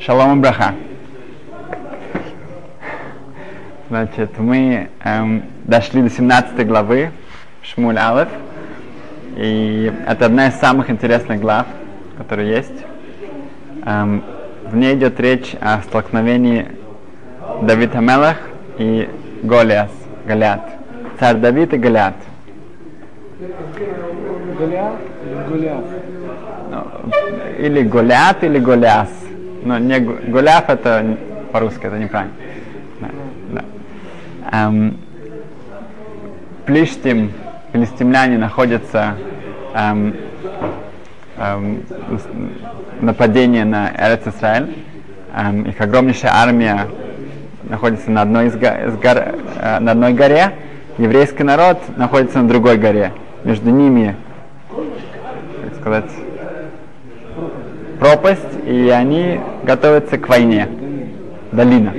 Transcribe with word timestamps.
Шалом 0.00 0.38
и 0.38 0.40
браха. 0.42 0.74
Значит, 3.88 4.38
мы 4.38 4.90
эм, 5.02 5.44
дошли 5.64 6.02
до 6.02 6.10
17 6.10 6.66
главы 6.66 7.10
Шмуль 7.62 7.96
Алеф. 7.96 8.28
И 9.36 9.92
это 10.06 10.26
одна 10.26 10.48
из 10.48 10.54
самых 10.54 10.90
интересных 10.90 11.40
глав, 11.40 11.66
которые 12.18 12.50
есть. 12.50 12.84
Эм, 13.86 14.22
в 14.64 14.76
ней 14.76 14.94
идет 14.94 15.18
речь 15.20 15.54
о 15.60 15.80
столкновении 15.82 16.66
Давида 17.62 18.00
Мелах 18.00 18.36
и 18.78 19.08
Голиас, 19.42 19.90
Голиат. 20.26 20.62
Царь 21.18 21.36
Давид 21.36 21.72
и 21.72 21.78
Голиат. 21.78 22.16
Голиаф 24.58 24.94
или 25.24 25.48
Голиаф? 25.48 25.84
Или 27.58 27.82
Голиат, 27.82 28.42
или 28.44 28.58
Голиас. 28.58 29.08
Но 29.62 29.78
не 29.78 29.98
Го- 30.00 30.18
Голиаф 30.26 30.68
это 30.68 31.16
по-русски, 31.52 31.86
это 31.86 31.98
неправильно. 31.98 32.34
Да, 33.00 33.08
да. 33.52 33.64
Эм, 34.66 34.98
Плиштим, 36.66 37.32
филистимляне 37.72 38.38
находятся 38.38 39.14
эм, 39.74 40.14
эм, 41.36 41.82
нападение 43.00 43.64
на 43.64 43.90
Эрец 43.90 44.26
Исраэль. 44.26 44.74
Эм, 45.36 45.62
их 45.64 45.80
огромнейшая 45.80 46.32
армия 46.32 46.86
находится 47.64 48.10
на 48.10 48.22
одной, 48.22 48.46
из 48.46 48.56
га- 48.56 48.86
из 48.86 48.94
гор- 48.96 49.34
э, 49.60 49.78
на 49.80 49.92
одной 49.92 50.12
горе. 50.12 50.52
Еврейский 50.98 51.42
народ 51.42 51.78
находится 51.96 52.40
на 52.40 52.48
другой 52.48 52.76
горе. 52.78 53.12
Между 53.44 53.70
ними, 53.70 54.14
как 54.70 55.74
сказать, 55.80 56.10
пропасть, 57.98 58.40
и 58.66 58.88
они 58.90 59.40
готовятся 59.64 60.18
к 60.18 60.28
войне. 60.28 60.68
Долина. 61.52 61.94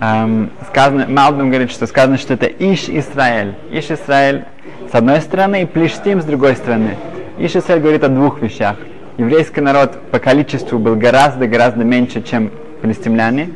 Эм, 0.00 0.50
сказано, 0.68 1.06
Малбим 1.08 1.48
говорит, 1.48 1.70
что 1.70 1.86
сказано, 1.86 2.18
что 2.18 2.34
это 2.34 2.46
Иш 2.46 2.88
Исраэль. 2.88 3.54
Иш 3.70 3.90
Исраэль 3.90 4.44
с 4.90 4.94
одной 4.94 5.20
стороны 5.20 5.62
и 5.62 5.66
Плештим 5.66 6.20
с 6.20 6.24
другой 6.24 6.54
стороны. 6.56 6.96
Иш 7.38 7.56
Исраэль 7.56 7.80
говорит 7.80 8.04
о 8.04 8.08
двух 8.08 8.42
вещах. 8.42 8.76
Еврейский 9.16 9.62
народ 9.62 9.98
по 10.10 10.18
количеству 10.18 10.78
был 10.78 10.96
гораздо-гораздо 10.96 11.84
меньше, 11.84 12.22
чем 12.22 12.50
филистимляне. 12.82 13.50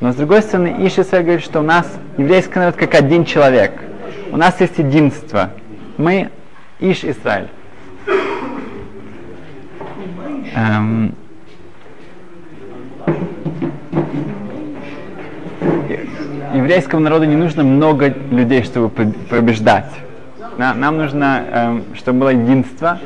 Но 0.00 0.12
с 0.12 0.16
другой 0.16 0.42
стороны, 0.42 0.74
Иш 0.80 0.98
Исраэль 0.98 1.24
говорит, 1.24 1.44
что 1.44 1.60
у 1.60 1.62
нас 1.62 1.86
еврейский 2.18 2.58
народ 2.58 2.74
как 2.74 2.94
один 2.94 3.24
человек. 3.24 3.72
У 4.32 4.36
нас 4.36 4.60
есть 4.60 4.78
единство. 4.78 5.50
Мы 5.96 6.30
Иш 6.80 7.04
Исраэль. 7.04 7.48
Эм, 10.56 11.14
еврейскому 16.54 17.02
народу 17.02 17.26
не 17.26 17.36
нужно 17.36 17.62
много 17.62 18.08
людей, 18.30 18.62
чтобы 18.62 18.88
поб- 18.88 19.28
побеждать. 19.28 19.90
На- 20.56 20.72
Нам 20.72 20.96
нужно, 20.96 21.42
эм, 21.52 21.84
чтобы 21.94 22.20
было 22.20 22.28
единство. 22.30 22.98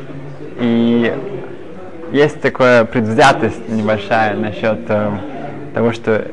И 0.60 1.12
есть 2.12 2.40
такая 2.40 2.84
предвзятость 2.84 3.68
небольшая 3.68 4.36
насчет 4.36 4.78
э, 4.88 5.10
того, 5.74 5.92
что 5.92 6.28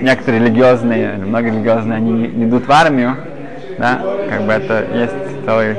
некоторые 0.00 0.42
религиозные, 0.44 1.12
много 1.18 1.50
религиозные, 1.50 1.96
они 1.98 2.10
не, 2.12 2.44
идут 2.46 2.66
в 2.66 2.72
армию. 2.72 3.14
Да? 3.78 4.00
Как 4.28 4.42
бы 4.42 4.52
это 4.52 4.84
есть 4.92 5.44
целый, 5.44 5.76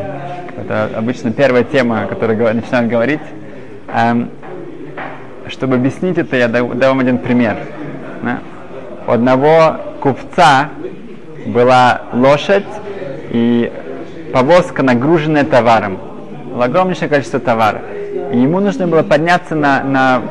это 0.58 0.89
обычно 0.95 1.31
первая 1.33 1.66
тема, 1.66 2.03
о 2.03 2.08
которой 2.08 2.38
начинают 2.53 2.89
говорить. 2.89 3.21
Эм, 3.93 4.30
чтобы 5.50 5.75
объяснить 5.75 6.17
это, 6.17 6.36
я 6.36 6.47
дам, 6.47 6.78
дам 6.78 6.89
вам 6.89 6.99
один 6.99 7.17
пример. 7.17 7.58
Да? 8.23 8.39
У 9.08 9.11
одного 9.11 9.77
купца 10.02 10.70
была 11.45 12.02
лошадь 12.14 12.65
и 13.32 13.71
повозка, 14.33 14.83
нагруженная 14.83 15.43
товаром. 15.43 15.99
Было 16.52 16.65
огромнейшее 16.65 17.10
количество 17.10 17.39
товара. 17.39 17.82
И 18.32 18.37
ему 18.37 18.60
нужно 18.60 18.87
было 18.87 19.04
подняться 19.04 19.55
на, 19.55 19.83
на 19.83 20.21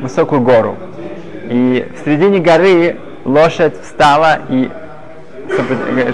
высокую 0.00 0.40
гору. 0.40 0.76
И 1.50 1.86
в 1.96 2.04
середине 2.04 2.38
горы 2.38 2.96
лошадь 3.24 3.80
встала 3.82 4.40
и 4.48 4.70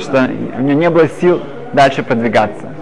что 0.00 0.28
у 0.58 0.62
нее 0.62 0.75
не 0.75 0.91
было 0.91 1.08
сил 1.20 1.41
дальше 1.72 2.02
продвигаться. 2.02 2.73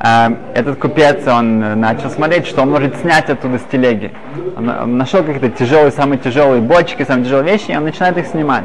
А, 0.00 0.32
этот 0.54 0.78
купец, 0.78 1.26
он 1.26 1.60
э, 1.60 1.74
начал 1.74 2.08
смотреть, 2.10 2.46
что 2.46 2.62
он 2.62 2.70
может 2.70 2.96
снять 2.98 3.28
оттуда 3.30 3.58
с 3.58 3.62
телеги. 3.62 4.12
Он, 4.56 4.96
нашел 4.96 5.24
какие-то 5.24 5.50
тяжелые, 5.50 5.90
самые 5.90 6.18
тяжелые 6.18 6.62
бочки, 6.62 7.04
самые 7.04 7.24
тяжелые 7.24 7.52
вещи, 7.52 7.72
и 7.72 7.76
он 7.76 7.82
начинает 7.82 8.16
их 8.16 8.28
снимать. 8.28 8.64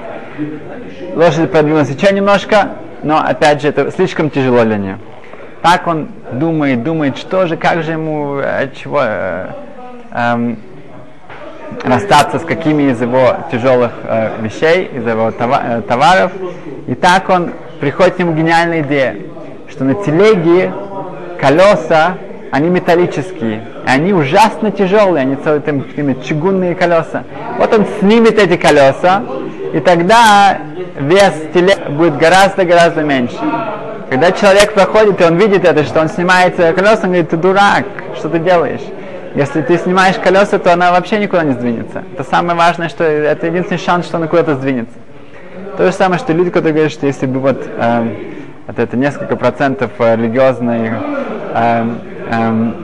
Лошадь 1.15 1.51
продвинулась 1.51 1.89
еще 1.89 2.13
немножко, 2.13 2.73
но 3.01 3.17
опять 3.17 3.63
же 3.63 3.69
это 3.69 3.91
слишком 3.91 4.29
тяжело 4.29 4.63
для 4.63 4.77
нее. 4.77 4.99
Так 5.63 5.87
он 5.87 6.09
думает, 6.33 6.83
думает, 6.83 7.17
что 7.17 7.47
же, 7.47 7.57
как 7.57 7.81
же 7.81 7.93
ему, 7.93 8.37
э, 8.37 8.69
чего, 8.75 9.01
э, 9.03 9.47
эм, 10.11 10.59
расстаться 11.83 12.37
с 12.37 12.43
какими 12.43 12.91
из 12.91 13.01
его 13.01 13.37
тяжелых 13.51 13.91
э, 14.03 14.39
вещей, 14.39 14.85
из 14.85 15.07
его 15.07 15.29
э, 15.29 15.81
товаров. 15.87 16.31
И 16.87 16.93
так 16.93 17.27
он 17.29 17.53
приходит 17.79 18.15
к 18.15 18.19
нему 18.19 18.33
гениальная 18.33 18.81
идея, 18.81 19.15
что 19.69 19.83
на 19.83 19.95
телеге 19.95 20.71
колеса, 21.43 22.15
они 22.51 22.69
металлические, 22.69 23.63
они 23.85 24.13
ужасно 24.13 24.71
тяжелые, 24.71 25.23
они 25.23 25.35
целые 25.35 25.61
там 25.61 25.83
чугунные 26.23 26.73
колеса. 26.73 27.23
Вот 27.57 27.73
он 27.73 27.85
снимет 27.99 28.39
эти 28.39 28.55
колеса, 28.55 29.23
и 29.73 29.79
тогда 29.79 30.57
вес 30.97 31.33
телеги 31.53 31.89
будет 31.89 32.17
гораздо-гораздо 32.17 33.01
меньше. 33.01 33.35
Когда 34.09 34.31
человек 34.31 34.73
проходит, 34.73 35.19
и 35.19 35.23
он 35.25 35.37
видит 35.37 35.65
это, 35.65 35.83
что 35.83 35.99
он 35.99 36.07
снимает 36.07 36.57
э, 36.59 36.71
колеса, 36.73 37.01
он 37.03 37.09
говорит, 37.09 37.29
ты 37.29 37.37
дурак, 37.37 37.85
что 38.15 38.29
ты 38.29 38.39
делаешь? 38.39 38.81
Если 39.35 39.61
ты 39.63 39.77
снимаешь 39.77 40.15
колеса, 40.17 40.59
то 40.59 40.71
она 40.71 40.91
вообще 40.91 41.17
никуда 41.17 41.43
не 41.43 41.53
сдвинется. 41.53 42.03
Это 42.13 42.23
самое 42.23 42.57
важное, 42.57 42.87
что 42.87 43.03
это 43.03 43.47
единственный 43.47 43.79
шанс, 43.79 44.05
что 44.05 44.17
она 44.17 44.27
куда-то 44.27 44.55
сдвинется. 44.55 44.93
То 45.77 45.87
же 45.87 45.91
самое, 45.91 46.19
что 46.19 46.31
люди, 46.33 46.51
которые 46.51 46.73
говорят, 46.73 46.91
что 46.91 47.07
если 47.07 47.25
бы 47.25 47.39
вот, 47.39 47.65
эм, 47.79 48.15
вот 48.67 48.79
это 48.79 48.95
несколько 48.97 49.35
процентов 49.35 49.91
э, 49.99 50.15
религиозной 50.15 50.91
эм, 51.53 51.99
эм, 52.29 52.75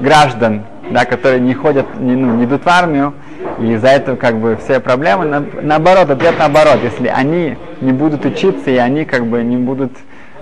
граждан, 0.00 0.62
да, 0.90 1.04
которые 1.04 1.40
не 1.40 1.54
ходят, 1.54 1.86
не, 1.98 2.14
ну, 2.14 2.34
не 2.36 2.44
идут 2.44 2.64
в 2.64 2.68
армию, 2.68 3.14
и 3.58 3.72
из-за 3.72 3.88
этого 3.88 4.16
как 4.16 4.36
бы 4.36 4.56
все 4.62 4.80
проблемы, 4.80 5.24
на- 5.26 5.44
наоборот, 5.60 6.10
ответ 6.10 6.34
наоборот, 6.38 6.78
если 6.82 7.08
они 7.08 7.56
не 7.80 7.92
будут 7.92 8.24
учиться 8.24 8.70
и 8.70 8.76
они 8.76 9.04
как 9.04 9.26
бы 9.26 9.42
не 9.42 9.56
будут 9.56 9.92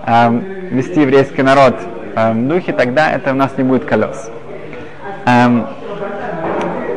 эм, 0.07 0.45
вести 0.71 1.01
еврейский 1.01 1.43
народ 1.43 1.75
эм, 2.15 2.45
в 2.45 2.49
духе, 2.49 2.73
тогда 2.73 3.11
это 3.11 3.33
у 3.33 3.35
нас 3.35 3.53
не 3.57 3.65
будет 3.65 3.85
колес. 3.85 4.31
Эм, 5.27 5.67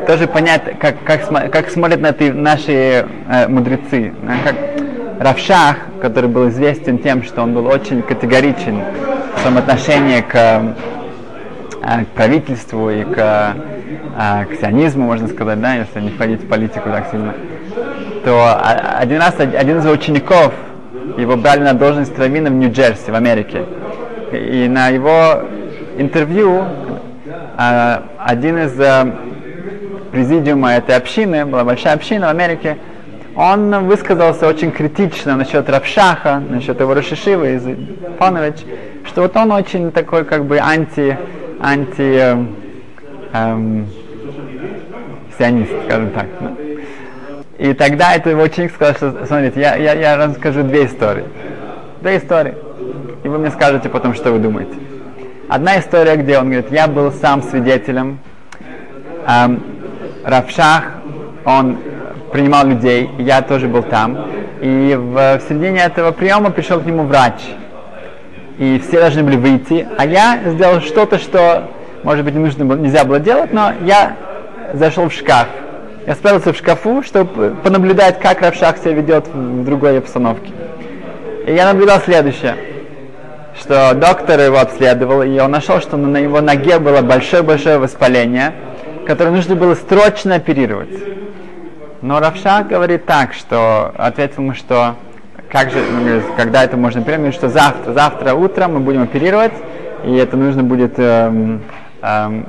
тоже 0.06 0.26
понять, 0.26 0.78
как, 0.78 1.02
как, 1.02 1.50
как 1.50 1.70
смотрят 1.70 2.00
на 2.00 2.08
это 2.08 2.32
наши 2.32 3.06
э, 3.28 3.48
мудрецы. 3.48 4.12
Как 4.44 4.54
Равшах, 5.24 5.76
который 6.02 6.28
был 6.28 6.48
известен 6.50 6.98
тем, 6.98 7.22
что 7.22 7.42
он 7.42 7.54
был 7.54 7.66
очень 7.66 8.02
категоричен 8.02 8.82
в 9.36 9.40
своем 9.40 9.56
отношении 9.58 10.20
к, 10.20 10.34
э, 10.34 12.04
к 12.04 12.08
правительству 12.14 12.90
и 12.90 13.04
к, 13.04 13.16
э, 13.16 14.44
к 14.44 14.60
сионизму, 14.60 15.06
можно 15.06 15.26
сказать, 15.28 15.60
да, 15.60 15.74
если 15.76 16.00
не 16.00 16.10
входить 16.10 16.42
в 16.42 16.48
политику 16.48 16.90
так 16.90 17.08
сильно, 17.10 17.34
то 18.24 18.60
один 18.98 19.18
раз 19.18 19.34
од- 19.40 19.54
один 19.54 19.78
из 19.78 19.84
его 19.84 19.94
учеников, 19.94 20.52
его 21.16 21.36
брали 21.36 21.60
на 21.60 21.72
должность 21.72 22.18
раввина 22.18 22.50
в 22.50 22.54
Нью-Джерси, 22.54 23.10
в 23.10 23.14
Америке. 23.14 23.64
И 24.32 24.68
на 24.68 24.88
его 24.88 25.42
интервью 25.96 26.64
э, 27.56 27.98
один 28.18 28.58
из 28.58 28.78
э, 28.78 29.10
президиума 30.12 30.74
этой 30.74 30.96
общины, 30.96 31.46
была 31.46 31.64
большая 31.64 31.94
община 31.94 32.26
в 32.26 32.30
Америке, 32.30 32.76
он 33.36 33.86
высказался 33.86 34.46
очень 34.46 34.70
критично 34.70 35.36
насчет 35.36 35.68
Равшаха, 35.68 36.40
насчет 36.48 36.78
его 36.78 36.94
Рошишива 36.94 37.44
из 37.44 37.62
Панович, 38.18 38.64
что 39.06 39.22
вот 39.22 39.36
он 39.36 39.52
очень 39.52 39.90
такой 39.90 40.24
как 40.24 40.44
бы 40.44 40.58
анти, 40.58 41.18
анти 41.60 42.18
эм, 42.18 42.56
эм, 43.32 43.88
сионист, 45.36 45.72
скажем 45.86 46.10
так. 46.10 46.26
да. 46.40 46.52
И 47.58 47.72
тогда 47.72 48.14
этот 48.14 48.32
его 48.32 48.42
ученик 48.42 48.72
сказал, 48.72 48.94
что 48.94 49.26
смотрите, 49.26 49.60
я, 49.60 49.76
я, 49.76 49.94
я 49.94 50.16
расскажу 50.16 50.62
две 50.62 50.86
истории. 50.86 51.24
Две 52.00 52.18
истории. 52.18 52.54
И 53.24 53.28
вы 53.28 53.38
мне 53.38 53.50
скажете 53.50 53.88
потом, 53.88 54.14
что 54.14 54.32
вы 54.32 54.38
думаете. 54.38 54.74
Одна 55.48 55.78
история, 55.78 56.16
где 56.16 56.38
он 56.38 56.50
говорит, 56.50 56.70
я 56.70 56.86
был 56.86 57.12
сам 57.12 57.42
свидетелем, 57.42 58.18
эм, 59.26 59.62
Равшах, 60.24 60.84
он 61.44 61.78
принимал 62.34 62.66
людей, 62.66 63.08
я 63.18 63.42
тоже 63.42 63.68
был 63.68 63.84
там. 63.84 64.26
И 64.60 64.96
в, 64.96 65.38
в 65.38 65.42
середине 65.48 65.84
этого 65.84 66.10
приема 66.10 66.50
пришел 66.50 66.80
к 66.80 66.84
нему 66.84 67.04
врач. 67.04 67.34
и 68.58 68.82
все 68.84 68.98
должны 68.98 69.22
были 69.22 69.36
выйти, 69.36 69.86
а 69.96 70.04
я 70.04 70.40
сделал 70.46 70.80
что-то, 70.80 71.18
что, 71.20 71.70
может 72.02 72.24
быть, 72.24 72.34
не 72.34 72.40
нужно 72.40 72.64
было, 72.64 72.76
нельзя 72.76 73.04
было 73.04 73.20
делать, 73.20 73.52
но 73.52 73.72
я 73.84 74.16
зашел 74.72 75.08
в 75.08 75.12
шкаф. 75.12 75.46
Я 76.08 76.16
спрятался 76.16 76.52
в 76.52 76.56
шкафу, 76.56 77.04
чтобы 77.04 77.54
понаблюдать, 77.62 78.18
как 78.18 78.42
Равшах 78.42 78.78
себя 78.78 78.94
ведет 78.94 79.28
в 79.28 79.64
другой 79.64 79.98
обстановке. 79.98 80.50
И 81.46 81.52
я 81.52 81.72
наблюдал 81.72 82.00
следующее, 82.00 82.56
что 83.60 83.94
доктор 83.94 84.40
его 84.40 84.58
обследовал, 84.58 85.22
и 85.22 85.38
он 85.38 85.52
нашел, 85.52 85.80
что 85.80 85.96
на 85.96 86.16
его 86.16 86.40
ноге 86.40 86.80
было 86.80 87.00
большое-большое 87.00 87.78
воспаление, 87.78 88.54
которое 89.06 89.30
нужно 89.30 89.54
было 89.54 89.76
срочно 89.76 90.34
оперировать. 90.34 91.23
Но 92.04 92.20
Равшах 92.20 92.66
говорит 92.66 93.06
так, 93.06 93.32
что 93.32 93.90
ответил 93.96 94.42
ему, 94.42 94.52
что 94.52 94.96
как 95.48 95.70
же, 95.70 95.78
когда 96.36 96.62
это 96.62 96.76
можно 96.76 97.00
оперировать, 97.00 97.32
что 97.32 97.48
завтра, 97.48 97.94
завтра 97.94 98.34
утром 98.34 98.74
мы 98.74 98.80
будем 98.80 99.00
оперировать, 99.00 99.54
и 100.04 100.14
это 100.14 100.36
нужно 100.36 100.62
будет 100.62 100.98
эм, 100.98 101.62
эм, 102.02 102.46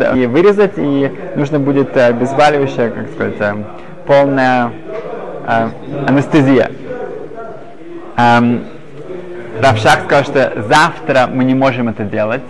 э, 0.00 0.18
и 0.18 0.26
вырезать, 0.26 0.72
и 0.76 1.12
нужно 1.36 1.60
будет 1.60 1.96
э, 1.96 2.06
обезболивающее, 2.06 2.90
как 2.90 3.08
сказать, 3.10 3.36
э, 3.38 3.54
полная 4.08 4.72
э, 5.46 5.68
анестезия. 6.08 6.72
Эм, 8.16 8.64
Равшах 9.62 10.00
сказал, 10.06 10.24
что 10.24 10.64
завтра 10.68 11.28
мы 11.32 11.44
не 11.44 11.54
можем 11.54 11.88
это 11.88 12.02
делать, 12.02 12.42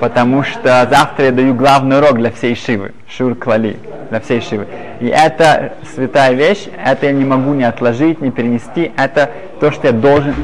потому 0.00 0.42
что 0.42 0.86
завтра 0.90 1.26
я 1.26 1.32
даю 1.32 1.54
главный 1.54 1.98
урок 1.98 2.18
для 2.18 2.30
всей 2.30 2.54
Шивы, 2.54 2.92
Шур 3.08 3.34
Клали, 3.34 3.76
для 4.10 4.20
всей 4.20 4.40
Шивы. 4.40 4.66
И 5.00 5.06
это 5.06 5.74
святая 5.94 6.32
вещь, 6.34 6.66
это 6.84 7.06
я 7.06 7.12
не 7.12 7.24
могу 7.24 7.54
не 7.54 7.64
отложить, 7.64 8.20
не 8.20 8.30
перенести, 8.30 8.92
это 8.96 9.30
то, 9.60 9.70
что 9.70 9.88
я 9.88 9.92
должен. 9.92 10.34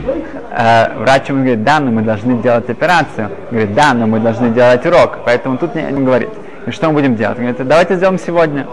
Э, 0.51 0.95
врач 0.99 1.29
ему 1.29 1.41
говорит, 1.41 1.63
да, 1.65 1.81
но 1.81 1.91
мы 1.91 2.03
должны 2.03 2.43
делать 2.43 2.69
операцию. 2.69 3.31
Говорит, 3.51 3.75
да, 3.75 3.95
но 3.95 4.07
мы 4.07 4.21
должны 4.21 4.51
делать 4.51 4.85
урок. 4.87 5.19
Поэтому 5.25 5.59
тут 5.59 5.75
не, 5.75 5.83
не 5.83 6.03
говорит. 6.03 6.31
Что 6.69 6.89
мы 6.89 6.95
будем 6.95 7.17
делать? 7.17 7.39
Он 7.39 7.45
говорит, 7.47 7.67
давайте 7.67 7.97
сделаем 7.97 8.19
сегодня. 8.19 8.67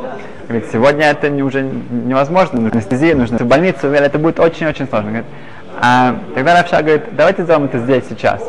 Говорит, 0.47 0.69
сегодня 0.71 1.07
это 1.07 1.29
не, 1.29 1.43
уже 1.43 1.61
невозможно, 1.61 2.59
нужно 2.59 2.77
анестезия, 2.77 3.15
нужно 3.15 3.37
в 3.37 3.45
больницу, 3.45 3.87
это 3.87 4.17
будет 4.17 4.39
очень-очень 4.39 4.87
сложно. 4.87 5.09
Говорит, 5.09 5.27
а 5.79 6.15
тогда 6.33 6.55
Равша 6.55 6.81
говорит, 6.81 7.03
давайте 7.11 7.43
сделаем 7.43 7.65
это 7.65 7.79
здесь, 7.79 8.05
сейчас. 8.09 8.41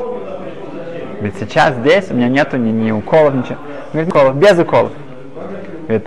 Говорит, 1.18 1.34
сейчас 1.40 1.74
здесь 1.74 2.10
у 2.10 2.14
меня 2.14 2.28
нету 2.28 2.56
ни, 2.56 2.70
ни 2.70 2.90
уколов, 2.90 3.34
ничего. 3.34 3.58
Говорит, 3.92 4.14
уколов, 4.14 4.36
без 4.36 4.58
уколов. 4.58 4.92
Говорит, 5.86 6.06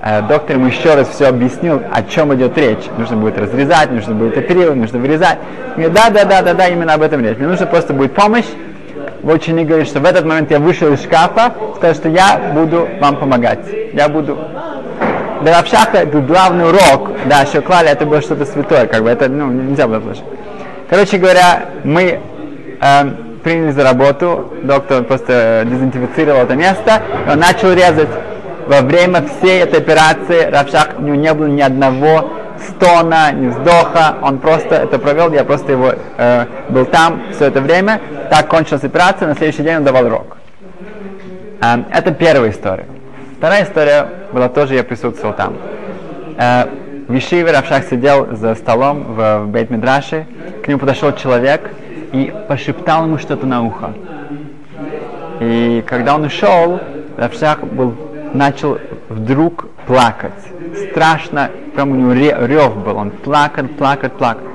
э, 0.00 0.22
доктор 0.22 0.56
ему 0.56 0.66
еще 0.66 0.94
раз 0.94 1.08
все 1.08 1.26
объяснил, 1.26 1.82
о 1.92 2.02
чем 2.04 2.32
идет 2.34 2.56
речь. 2.56 2.84
Нужно 2.96 3.16
будет 3.16 3.38
разрезать, 3.38 3.90
нужно 3.90 4.14
будет 4.14 4.38
оперировать, 4.38 4.78
нужно 4.78 4.98
вырезать. 4.98 5.38
Говорит, 5.76 5.92
да, 5.92 6.10
да, 6.10 6.24
да, 6.24 6.42
да, 6.42 6.54
да, 6.54 6.68
именно 6.68 6.94
об 6.94 7.02
этом 7.02 7.24
речь. 7.24 7.38
Мне 7.38 7.48
нужно 7.48 7.66
просто 7.66 7.92
будет 7.92 8.14
помощь. 8.14 8.46
Ученик 9.24 9.66
говорит, 9.66 9.88
что 9.88 10.00
в 10.00 10.04
этот 10.04 10.24
момент 10.24 10.50
я 10.50 10.58
вышел 10.58 10.92
из 10.92 11.02
шкафа, 11.02 11.54
сказал, 11.76 11.94
что 11.94 12.08
я 12.08 12.52
буду 12.54 12.88
вам 13.00 13.16
помогать. 13.16 13.66
Я 13.92 14.08
буду 14.08 14.38
для 15.42 15.58
Равшаха 15.58 15.98
это 15.98 16.20
главный 16.20 16.68
урок, 16.68 17.10
да, 17.26 17.44
что 17.46 17.62
клали 17.62 17.90
это 17.90 18.06
было 18.06 18.20
что-то 18.20 18.44
святое, 18.46 18.86
как 18.86 19.02
бы 19.02 19.10
это, 19.10 19.28
ну, 19.28 19.48
нельзя 19.48 19.86
было 19.86 19.98
отложить. 19.98 20.24
Короче 20.88 21.18
говоря, 21.18 21.66
мы 21.84 22.20
э, 22.80 23.02
приняли 23.42 23.70
за 23.70 23.84
работу, 23.84 24.52
доктор 24.62 25.02
просто 25.04 25.64
дезинфицировал 25.66 26.42
это 26.42 26.54
место, 26.54 27.02
и 27.26 27.30
он 27.30 27.38
начал 27.38 27.72
резать. 27.72 28.08
Во 28.66 28.80
время 28.80 29.24
всей 29.26 29.60
этой 29.60 29.80
операции 29.80 30.48
Равшах, 30.48 30.90
у 30.98 31.02
него 31.02 31.16
не 31.16 31.34
было 31.34 31.46
ни 31.46 31.60
одного 31.60 32.30
стона, 32.68 33.32
ни 33.32 33.48
вздоха, 33.48 34.18
он 34.22 34.38
просто 34.38 34.76
это 34.76 35.00
провел, 35.00 35.32
я 35.32 35.44
просто 35.44 35.72
его 35.72 35.92
э, 36.16 36.46
был 36.68 36.86
там 36.86 37.22
все 37.32 37.46
это 37.46 37.60
время, 37.60 38.00
так 38.30 38.46
кончилась 38.46 38.84
операция, 38.84 39.26
на 39.26 39.34
следующий 39.34 39.64
день 39.64 39.78
он 39.78 39.84
давал 39.84 40.06
урок. 40.06 40.36
Э, 41.60 41.78
это 41.90 42.12
первая 42.12 42.50
история. 42.52 42.86
Вторая 43.38 43.64
история 43.64 44.06
была 44.32 44.48
тоже, 44.48 44.76
я 44.76 44.84
присутствовал 44.84 45.34
там. 45.34 45.56
Э, 46.38 46.66
в 47.08 47.16
Ишиве 47.16 47.50
Равшах 47.50 47.84
сидел 47.90 48.28
за 48.36 48.54
столом 48.54 49.14
в, 49.14 49.40
в 49.40 49.48
бейт 49.48 49.70
Мидраше, 49.70 50.26
к 50.62 50.68
нему 50.68 50.78
подошел 50.78 51.12
человек 51.12 51.68
и 52.12 52.32
пошептал 52.48 53.06
ему 53.06 53.18
что-то 53.18 53.46
на 53.46 53.62
ухо. 53.62 53.92
И 55.40 55.82
когда 55.86 56.14
он 56.14 56.24
ушел, 56.24 56.80
Равшах 57.16 57.64
был, 57.64 57.94
начал 58.32 58.78
вдруг 59.08 59.66
плакать. 59.86 60.32
Страшно, 60.90 61.50
прям 61.74 61.90
у 61.90 61.94
него 61.94 62.12
рев 62.12 62.76
был, 62.76 62.96
он 62.96 63.10
плакал, 63.10 63.66
плакал, 63.66 64.10
плакал. 64.10 64.46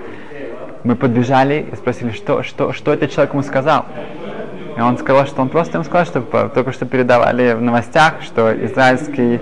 Мы 0.84 0.96
подбежали 0.96 1.68
и 1.72 1.76
спросили, 1.76 2.12
что, 2.12 2.44
что, 2.44 2.72
что 2.72 2.94
этот 2.94 3.12
человек 3.12 3.34
ему 3.34 3.44
сказал. 3.44 3.86
И 4.78 4.80
он 4.80 4.98
сказал, 4.98 5.26
что 5.26 5.42
он 5.42 5.50
просто 5.50 5.78
ему 5.78 5.84
сказал, 5.84 6.06
что 6.06 6.50
только 6.50 6.72
что 6.72 6.86
передавали 6.86 7.54
в 7.54 7.62
новостях, 7.62 8.22
что 8.22 8.54
израильский 8.66 9.42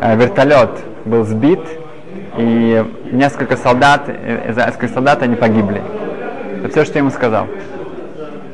э, 0.00 0.16
вертолет 0.16 0.70
был 1.04 1.24
сбит, 1.24 1.60
и 2.36 2.84
несколько 3.12 3.56
солдат, 3.56 4.08
израильских 4.48 4.90
солдат, 4.90 5.22
они 5.22 5.36
погибли. 5.36 5.82
Это 6.60 6.68
все, 6.70 6.84
что 6.84 6.94
я 6.94 7.00
ему 7.00 7.10
сказал. 7.10 7.46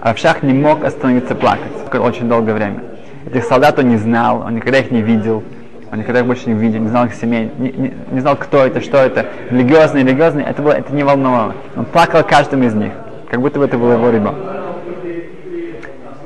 Равшах 0.02 0.42
не 0.42 0.52
мог 0.52 0.84
остановиться 0.84 1.34
плакать 1.34 1.72
очень 1.92 2.28
долгое 2.28 2.54
время. 2.54 2.80
Этих 3.26 3.44
солдат 3.44 3.78
он 3.78 3.88
не 3.88 3.96
знал, 3.96 4.42
он 4.46 4.54
никогда 4.54 4.78
их 4.78 4.90
не 4.90 5.02
видел, 5.02 5.42
он 5.90 5.98
никогда 5.98 6.20
их 6.20 6.26
больше 6.26 6.48
не 6.48 6.54
видел, 6.54 6.80
не 6.80 6.88
знал 6.88 7.06
их 7.06 7.14
семей, 7.14 7.50
не, 7.58 7.72
не, 7.72 7.94
не 8.12 8.20
знал, 8.20 8.36
кто 8.36 8.64
это, 8.64 8.80
что 8.80 8.98
это, 8.98 9.26
религиозный, 9.50 10.02
религиозный, 10.02 10.44
это, 10.44 10.62
было, 10.62 10.72
это 10.72 10.94
не 10.94 11.02
волновало. 11.02 11.54
Он 11.76 11.84
плакал 11.86 12.22
каждым 12.22 12.62
из 12.62 12.74
них, 12.74 12.92
как 13.28 13.40
будто 13.40 13.58
бы 13.58 13.64
это 13.64 13.78
был 13.78 13.92
его 13.92 14.10
ребенок. 14.10 14.36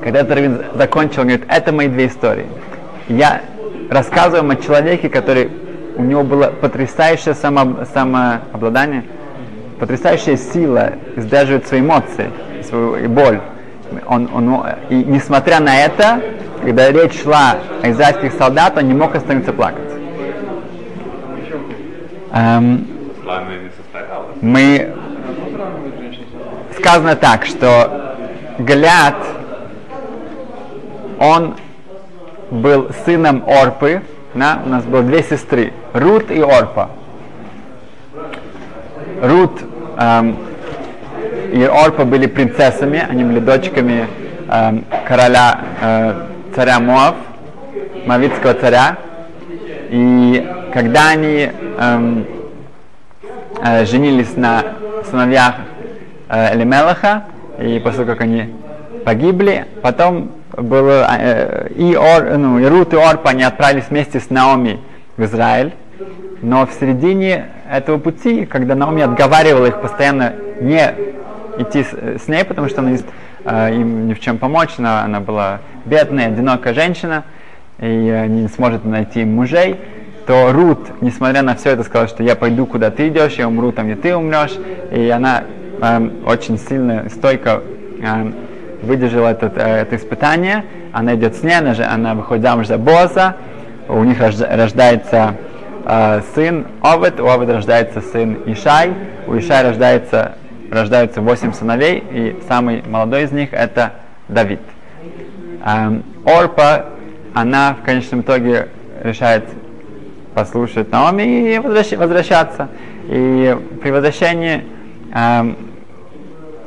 Когда 0.03 0.23
раввин 0.23 0.61
закончил, 0.75 1.21
он 1.21 1.27
говорит, 1.27 1.45
это 1.47 1.71
мои 1.71 1.87
две 1.87 2.07
истории. 2.07 2.45
Я 3.07 3.41
рассказываю 3.89 4.51
о 4.51 4.55
человеке, 4.55 5.09
который 5.09 5.49
у 5.95 6.03
него 6.03 6.23
было 6.23 6.47
потрясающее 6.47 7.33
само, 7.33 7.85
самообладание, 7.93 9.03
потрясающая 9.81 10.37
сила 10.37 10.93
сдерживать 11.17 11.65
свои 11.65 11.79
эмоции, 11.81 12.29
свою 12.61 13.09
боль. 13.09 13.41
Он, 14.05 14.29
он, 14.31 14.63
и 14.89 14.95
несмотря 15.03 15.59
на 15.59 15.75
это, 15.75 16.21
когда 16.63 16.91
речь 16.91 17.19
шла 17.23 17.55
о 17.81 17.89
израильских 17.89 18.33
солдат, 18.33 18.77
он 18.77 18.87
не 18.87 18.93
мог 18.93 19.15
остановиться 19.15 19.51
плакать. 19.51 19.89
Эм, 22.31 22.87
мы 24.41 24.93
сказано 26.77 27.15
так, 27.15 27.45
что 27.45 28.15
Галят, 28.59 29.15
он 31.17 31.55
был 32.51 32.91
сыном 33.03 33.43
Орпы, 33.47 34.03
да? 34.35 34.61
У 34.63 34.69
нас 34.69 34.83
было 34.83 35.01
две 35.01 35.23
сестры, 35.23 35.73
Рут 35.93 36.29
и 36.29 36.39
Орпа. 36.39 36.91
Рут 39.23 39.70
эм, 39.97 40.37
и 41.53 41.63
Орпа 41.63 42.05
были 42.05 42.27
принцессами, 42.27 43.05
они 43.09 43.23
были 43.23 43.39
дочками 43.39 44.07
эм, 44.47 44.85
короля 45.07 45.59
э, 45.81 46.13
царя 46.55 46.79
Моав, 46.79 47.15
Мавитского 48.05 48.53
царя. 48.53 48.97
И 49.89 50.47
когда 50.73 51.09
они 51.09 51.49
эм, 51.79 52.25
э, 53.63 53.85
женились 53.85 54.35
на 54.37 54.63
сыновьях 55.09 55.55
э, 56.29 56.55
Элимелаха, 56.55 57.23
и 57.59 57.79
после 57.79 58.05
как 58.05 58.21
они 58.21 58.53
погибли, 59.05 59.65
потом 59.81 60.31
было 60.53 61.07
э, 61.19 61.67
и, 61.75 61.95
Ор, 61.95 62.37
ну, 62.37 62.59
и 62.59 62.65
Рут 62.65 62.93
и 62.93 62.97
Орпа, 62.97 63.31
они 63.31 63.43
отправились 63.43 63.85
вместе 63.89 64.19
с 64.19 64.29
Наоми 64.29 64.79
в 65.17 65.23
Израиль, 65.23 65.73
но 66.41 66.65
в 66.65 66.73
середине 66.73 67.45
этого 67.71 67.97
пути, 67.97 68.45
когда 68.45 68.75
Наоми 68.75 69.01
отговаривала 69.01 69.67
их 69.67 69.81
постоянно 69.81 70.33
не 70.59 70.93
идти 71.57 71.83
с, 71.83 72.23
с 72.23 72.27
ней, 72.27 72.43
потому 72.43 72.67
что 72.69 72.81
она 72.81 72.91
не, 72.91 72.99
э, 73.45 73.75
им 73.75 74.07
ни 74.07 74.13
в 74.13 74.19
чем 74.19 74.37
помочь, 74.37 74.71
она, 74.77 75.03
она 75.03 75.19
была 75.19 75.59
бедная, 75.85 76.27
одинокая 76.27 76.73
женщина, 76.73 77.23
и 77.79 77.85
э, 77.85 78.27
не 78.27 78.47
сможет 78.49 78.85
найти 78.85 79.23
мужей, 79.23 79.77
то 80.27 80.51
Рут, 80.51 81.01
несмотря 81.01 81.41
на 81.41 81.55
все 81.55 81.71
это, 81.71 81.83
сказала, 81.83 82.07
что 82.07 82.23
я 82.23 82.35
пойду, 82.35 82.65
куда 82.65 82.91
ты 82.91 83.07
идешь, 83.07 83.33
я 83.33 83.47
умру 83.47 83.71
там, 83.71 83.85
где 83.87 83.95
ты 83.95 84.15
умрешь, 84.15 84.57
и 84.91 85.09
она 85.09 85.43
э, 85.81 86.09
очень 86.25 86.57
сильно, 86.57 87.09
стойко 87.09 87.61
э, 88.01 88.31
выдержала 88.81 89.29
этот, 89.29 89.57
э, 89.57 89.61
это 89.61 89.95
испытание, 89.95 90.65
она 90.91 91.15
идет 91.15 91.35
с 91.35 91.43
ней, 91.43 91.57
она, 91.57 91.73
же, 91.73 91.83
она 91.83 92.15
выходит 92.15 92.43
замуж 92.43 92.67
за 92.67 92.77
Боза, 92.77 93.35
у 93.87 94.03
них 94.03 94.19
рождается 94.19 95.35
э, 95.85 96.21
сын 96.35 96.67
Овет, 96.81 97.19
у 97.19 97.27
Овет 97.27 97.49
рождается 97.49 98.01
сын 98.01 98.37
Ишай, 98.45 98.93
у 99.27 99.37
Ишай 99.37 99.63
рождается, 99.63 100.33
рождаются 100.71 101.21
восемь 101.21 101.53
сыновей, 101.53 102.03
и 102.11 102.39
самый 102.47 102.83
молодой 102.87 103.23
из 103.23 103.31
них 103.31 103.53
это 103.53 103.93
Давид. 104.27 104.61
Эм, 105.65 106.03
Орпа, 106.25 106.85
она 107.33 107.75
в 107.79 107.85
конечном 107.85 108.21
итоге 108.21 108.69
решает 109.03 109.45
послушать 110.33 110.91
Наоми 110.91 111.53
и 111.53 111.59
возвращаться. 111.59 112.69
И 113.07 113.57
при 113.81 113.91
возвращении 113.91 114.63
эм, 115.13 115.57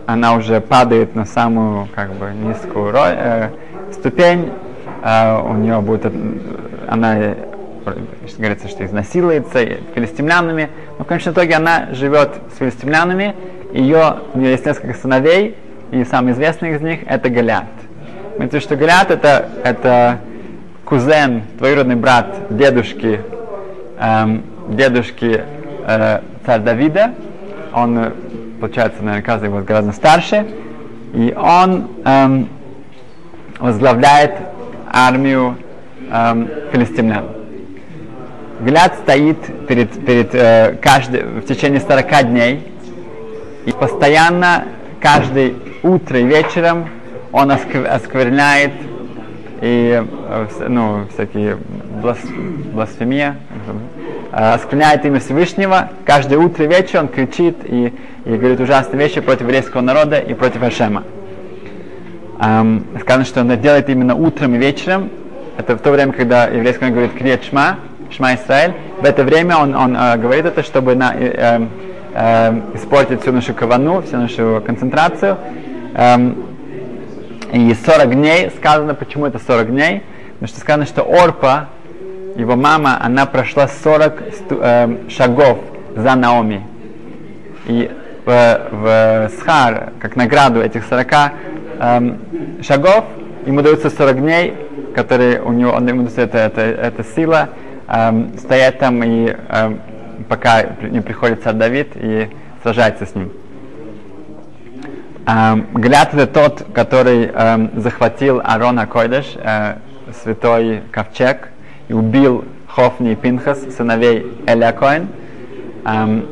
она 0.06 0.35
уже 0.35 0.61
падает 0.61 1.14
на 1.14 1.25
самую 1.25 1.88
как 1.94 2.12
бы 2.14 2.30
низкую 2.35 2.92
ро- 2.92 3.14
э, 3.16 3.49
ступень, 3.92 4.52
э, 5.02 5.40
у 5.40 5.54
нее 5.54 5.80
будет, 5.80 6.12
она, 6.88 7.16
говорится, 8.38 8.68
что 8.68 8.84
изнасилуется 8.84 9.58
филистимлянами, 9.94 10.70
но 10.98 11.04
в 11.04 11.08
конечном 11.08 11.34
итоге 11.34 11.54
она 11.54 11.88
живет 11.92 12.30
с 12.54 12.58
филистимлянами, 12.58 13.34
ее, 13.72 14.16
у 14.32 14.38
нее 14.38 14.52
есть 14.52 14.66
несколько 14.66 14.94
сыновей, 14.94 15.56
и 15.90 16.04
самый 16.04 16.32
известный 16.32 16.74
из 16.74 16.80
них 16.80 17.00
это 17.06 17.28
Галят. 17.28 17.66
Имеется 18.36 18.60
что 18.60 18.76
Галят 18.76 19.10
это, 19.10 19.48
это 19.62 20.18
кузен, 20.84 21.42
двоюродный 21.58 21.96
брат 21.96 22.34
дедушки, 22.50 23.20
эм, 23.98 24.42
дедушки 24.68 25.42
э, 25.86 26.20
царь 26.46 26.60
Давида, 26.60 27.14
он, 27.72 28.12
получается, 28.60 29.02
наверняка 29.02 29.34
его 29.36 29.60
гораздо 29.60 29.92
старше, 29.92 30.46
и 31.12 31.34
он 31.36 31.88
эм, 32.04 32.48
возглавляет 33.58 34.34
армию 34.92 35.56
эм, 36.10 36.48
филистимлян. 36.72 37.43
Гляд 38.61 38.94
стоит 39.02 39.66
перед, 39.66 40.06
перед 40.06 40.34
э, 40.34 40.76
каждый, 40.80 41.23
в 41.23 41.42
течение 41.42 41.80
40 41.80 42.30
дней, 42.30 42.73
и 43.66 43.73
постоянно, 43.73 44.64
каждый 45.00 45.56
утро 45.82 46.18
и 46.18 46.25
вечером 46.25 46.88
он 47.32 47.50
оскверняет 47.50 48.73
и 49.61 50.02
э, 50.28 50.46
ну, 50.68 51.06
всякие 51.12 51.58
блас, 52.00 52.18
бласфемия, 52.73 53.37
э, 54.32 54.52
оскверняет 54.54 55.04
имя 55.04 55.20
Всевышнего. 55.20 55.90
Каждое 56.04 56.38
утро 56.38 56.64
и 56.64 56.68
вечер 56.68 57.00
он 57.00 57.08
кричит 57.08 57.56
и, 57.64 57.92
и 58.25 58.37
говорит 58.37 58.61
ужасные 58.61 58.99
вещи 58.99 59.20
против 59.20 59.42
еврейского 59.42 59.80
народа 59.80 60.18
и 60.18 60.34
против 60.34 60.62
Ашема. 60.62 61.02
Эм, 62.40 62.84
сказано, 63.00 63.25
что 63.25 63.40
он 63.40 63.50
это 63.50 63.62
делает 63.62 63.88
именно 63.88 64.14
утром 64.14 64.54
и 64.54 64.58
вечером. 64.58 65.11
Это 65.56 65.76
в 65.76 65.80
то 65.80 65.90
время, 65.90 66.12
когда 66.12 66.46
еврейский 66.46 66.82
народ 66.82 66.94
говорит 66.94 67.14
«Криет 67.14 67.44
Шма», 67.44 67.78
Шма 68.16 68.35
Исраэль. 68.35 68.75
В 69.00 69.04
это 69.04 69.25
время 69.25 69.56
он, 69.56 69.75
он 69.75 69.97
э, 69.97 70.16
говорит 70.16 70.44
это, 70.44 70.62
чтобы 70.62 70.94
на, 70.94 71.14
э, 71.14 71.35
э, 71.37 71.66
э, 72.14 72.61
испортить 72.75 73.23
всю 73.23 73.33
нашу 73.33 73.54
кавану, 73.54 74.02
всю 74.02 74.18
нашу 74.18 74.62
концентрацию. 74.64 75.37
Эм, 75.94 76.47
и 77.52 77.75
40 77.75 78.14
дней, 78.14 78.50
сказано, 78.56 78.94
почему 78.94 79.26
это 79.26 79.40
40 79.44 79.71
дней, 79.71 80.02
потому 80.35 80.49
что 80.49 80.61
сказано, 80.61 80.87
что 80.87 81.02
Орпа, 81.02 81.68
его 82.37 82.54
мама, 82.56 82.99
она 83.02 83.26
прошла 83.26 83.68
40 83.68 84.23
э, 84.50 84.97
шагов 85.09 85.59
за 85.97 86.14
Наоми. 86.14 86.64
И 87.66 87.90
в, 88.25 88.61
в 88.71 89.30
Схар, 89.38 89.92
как 89.99 90.14
награду 90.14 90.61
этих 90.61 90.85
40 90.85 91.12
э, 91.80 92.16
шагов, 92.62 93.04
ему 93.44 93.62
даются 93.62 93.90
40 93.90 94.21
дней, 94.21 94.54
которые 94.94 95.42
у 95.42 95.52
него, 95.52 95.73
он, 95.73 95.88
ему 95.88 96.02
дается 96.02 96.23
эта, 96.23 96.38
эта, 96.38 96.61
эта 96.61 97.04
сила, 97.04 97.50
э, 97.86 98.28
стоять 98.38 98.78
там 98.78 99.02
и 99.02 99.34
э, 99.34 99.76
пока 100.28 100.62
не 100.82 101.00
приходит 101.00 101.42
царь 101.42 101.54
Давид 101.54 101.92
и 101.94 102.28
сражается 102.62 103.06
с 103.06 103.14
ним. 103.14 103.30
Эм, 105.26 105.66
Гляд 105.72 106.12
это 106.12 106.26
тот, 106.26 106.66
который 106.74 107.26
эм, 107.26 107.80
захватил 107.80 108.42
Арона 108.44 108.86
Койдеш, 108.86 109.34
э, 109.36 109.76
святой 110.22 110.82
ковчег, 110.90 111.48
и 111.88 111.94
убил 111.94 112.44
Хофни 112.68 113.12
и 113.12 113.14
Пинхас, 113.14 113.74
сыновей 113.74 114.26
Эля 114.46 114.72
Коин. 114.72 115.08
Эм, 115.86 116.26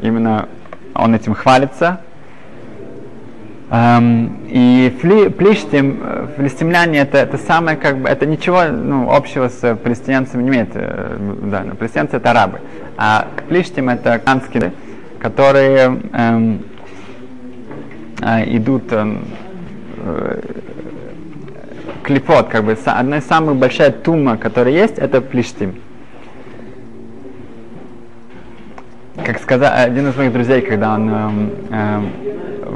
именно 0.00 0.48
он 0.94 1.14
этим 1.14 1.34
хвалится. 1.34 2.00
Эм, 3.74 4.36
и 4.50 4.94
фли, 5.00 5.30
плиштим, 5.30 5.98
э, 6.02 6.26
филистимляне 6.36 6.98
это, 6.98 7.16
это 7.16 7.38
самое, 7.38 7.78
как 7.78 7.96
бы, 7.96 8.06
это 8.06 8.26
ничего 8.26 8.64
ну, 8.64 9.10
общего 9.10 9.48
с 9.48 9.76
палестинянцами 9.76 10.42
не 10.42 10.50
имеет. 10.50 10.72
Э, 10.74 11.16
да, 11.44 11.62
но 11.64 11.74
палестинцы 11.74 12.18
это 12.18 12.32
арабы. 12.32 12.60
А 12.98 13.28
плиштим 13.48 13.88
это 13.88 14.18
канские, 14.18 14.74
которые 15.18 15.98
эм, 16.12 16.66
э, 18.20 18.56
идут 18.56 18.92
э, 18.92 19.16
клепот, 22.02 22.48
как 22.48 22.64
бы 22.64 22.76
одна 22.84 23.16
из 23.16 23.24
самых 23.24 23.56
большая 23.56 23.90
тума, 23.90 24.36
которая 24.36 24.74
есть, 24.74 24.98
это 24.98 25.22
плештим. 25.22 25.76
Как 29.24 29.38
сказал 29.38 29.72
один 29.74 30.10
из 30.10 30.16
моих 30.16 30.30
друзей, 30.34 30.60
когда 30.60 30.92
он 30.92 31.10
э, 31.10 31.30
э, 31.70 32.02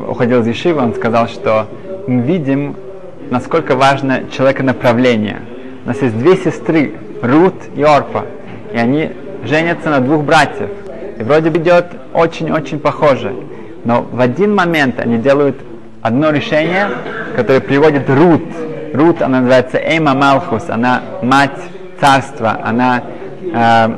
уходил 0.06 0.40
из 0.40 0.46
Ешивы, 0.46 0.82
он 0.82 0.94
сказал, 0.94 1.28
что 1.28 1.66
мы 2.06 2.22
видим, 2.22 2.76
насколько 3.30 3.76
важно 3.76 4.24
человеконаправление. 4.30 5.42
У 5.84 5.88
нас 5.88 6.00
есть 6.02 6.16
две 6.16 6.36
сестры, 6.36 6.94
Рут 7.22 7.54
и 7.74 7.82
Орпа, 7.82 8.26
и 8.72 8.76
они 8.76 9.12
женятся 9.44 9.90
на 9.90 10.00
двух 10.00 10.24
братьев. 10.24 10.70
И 11.18 11.22
вроде 11.22 11.50
бы 11.50 11.58
идет 11.58 11.86
очень-очень 12.12 12.78
похоже. 12.78 13.34
Но 13.84 14.02
в 14.02 14.20
один 14.20 14.54
момент 14.54 15.00
они 15.00 15.18
делают 15.18 15.56
одно 16.02 16.30
решение, 16.30 16.88
которое 17.34 17.60
приводит 17.60 18.08
Рут. 18.10 18.42
Рут, 18.92 19.22
она 19.22 19.40
называется 19.40 19.78
Эйма 19.78 20.14
Малхус, 20.14 20.68
она 20.68 21.02
мать 21.22 21.58
царства, 22.00 22.60
она 22.62 23.02
э, 23.40 23.88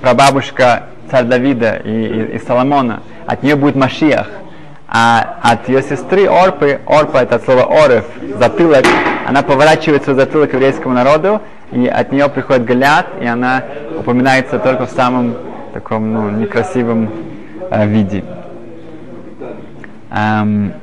прабабушка 0.00 0.84
царя 1.10 1.24
Давида 1.24 1.76
и, 1.84 1.90
и, 1.90 2.36
и 2.36 2.38
Соломона. 2.38 3.00
От 3.26 3.42
нее 3.42 3.56
будет 3.56 3.76
Машиах. 3.76 4.28
А 4.88 5.38
от 5.42 5.68
ее 5.68 5.82
сестры 5.82 6.26
Орпы, 6.26 6.80
Орпа 6.86 7.18
это 7.18 7.36
от 7.36 7.44
слова 7.44 7.66
Орев, 7.82 8.04
затылок, 8.38 8.84
она 9.26 9.42
поворачивает 9.42 10.04
свой 10.04 10.16
затылок 10.16 10.52
еврейскому 10.52 10.94
народу, 10.94 11.40
и 11.70 11.86
от 11.86 12.12
нее 12.12 12.28
приходит 12.28 12.66
Галят, 12.66 13.06
и 13.20 13.26
она 13.26 13.64
упоминается 13.98 14.58
только 14.58 14.84
в 14.84 14.90
самом 14.90 15.34
таком 15.72 16.12
ну, 16.12 16.30
некрасивом 16.30 17.10
э, 17.70 17.86
виде. 17.86 18.22
Эм, 20.10 20.74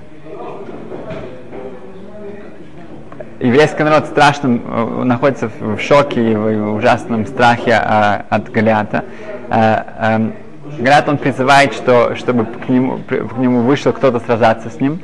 еврейский 3.40 3.84
народ 3.84 4.08
страшно 4.08 4.60
э, 4.66 5.04
находится 5.04 5.52
в, 5.60 5.80
шоке 5.80 6.32
и 6.32 6.36
в, 6.36 6.74
ужасном 6.74 7.28
страхе 7.28 7.72
э, 7.72 8.22
от 8.30 8.52
Галиата. 8.52 9.06
Э, 9.52 9.84
э, 10.00 10.32
Галиат 10.78 11.10
он 11.10 11.18
призывает, 11.18 11.74
что, 11.74 12.16
чтобы 12.16 12.46
к 12.46 12.70
нему, 12.70 13.00
к 13.08 13.38
нему 13.38 13.62
вышел 13.62 13.92
кто-то 13.94 14.20
сражаться 14.20 14.70
с 14.70 14.80
ним. 14.80 15.00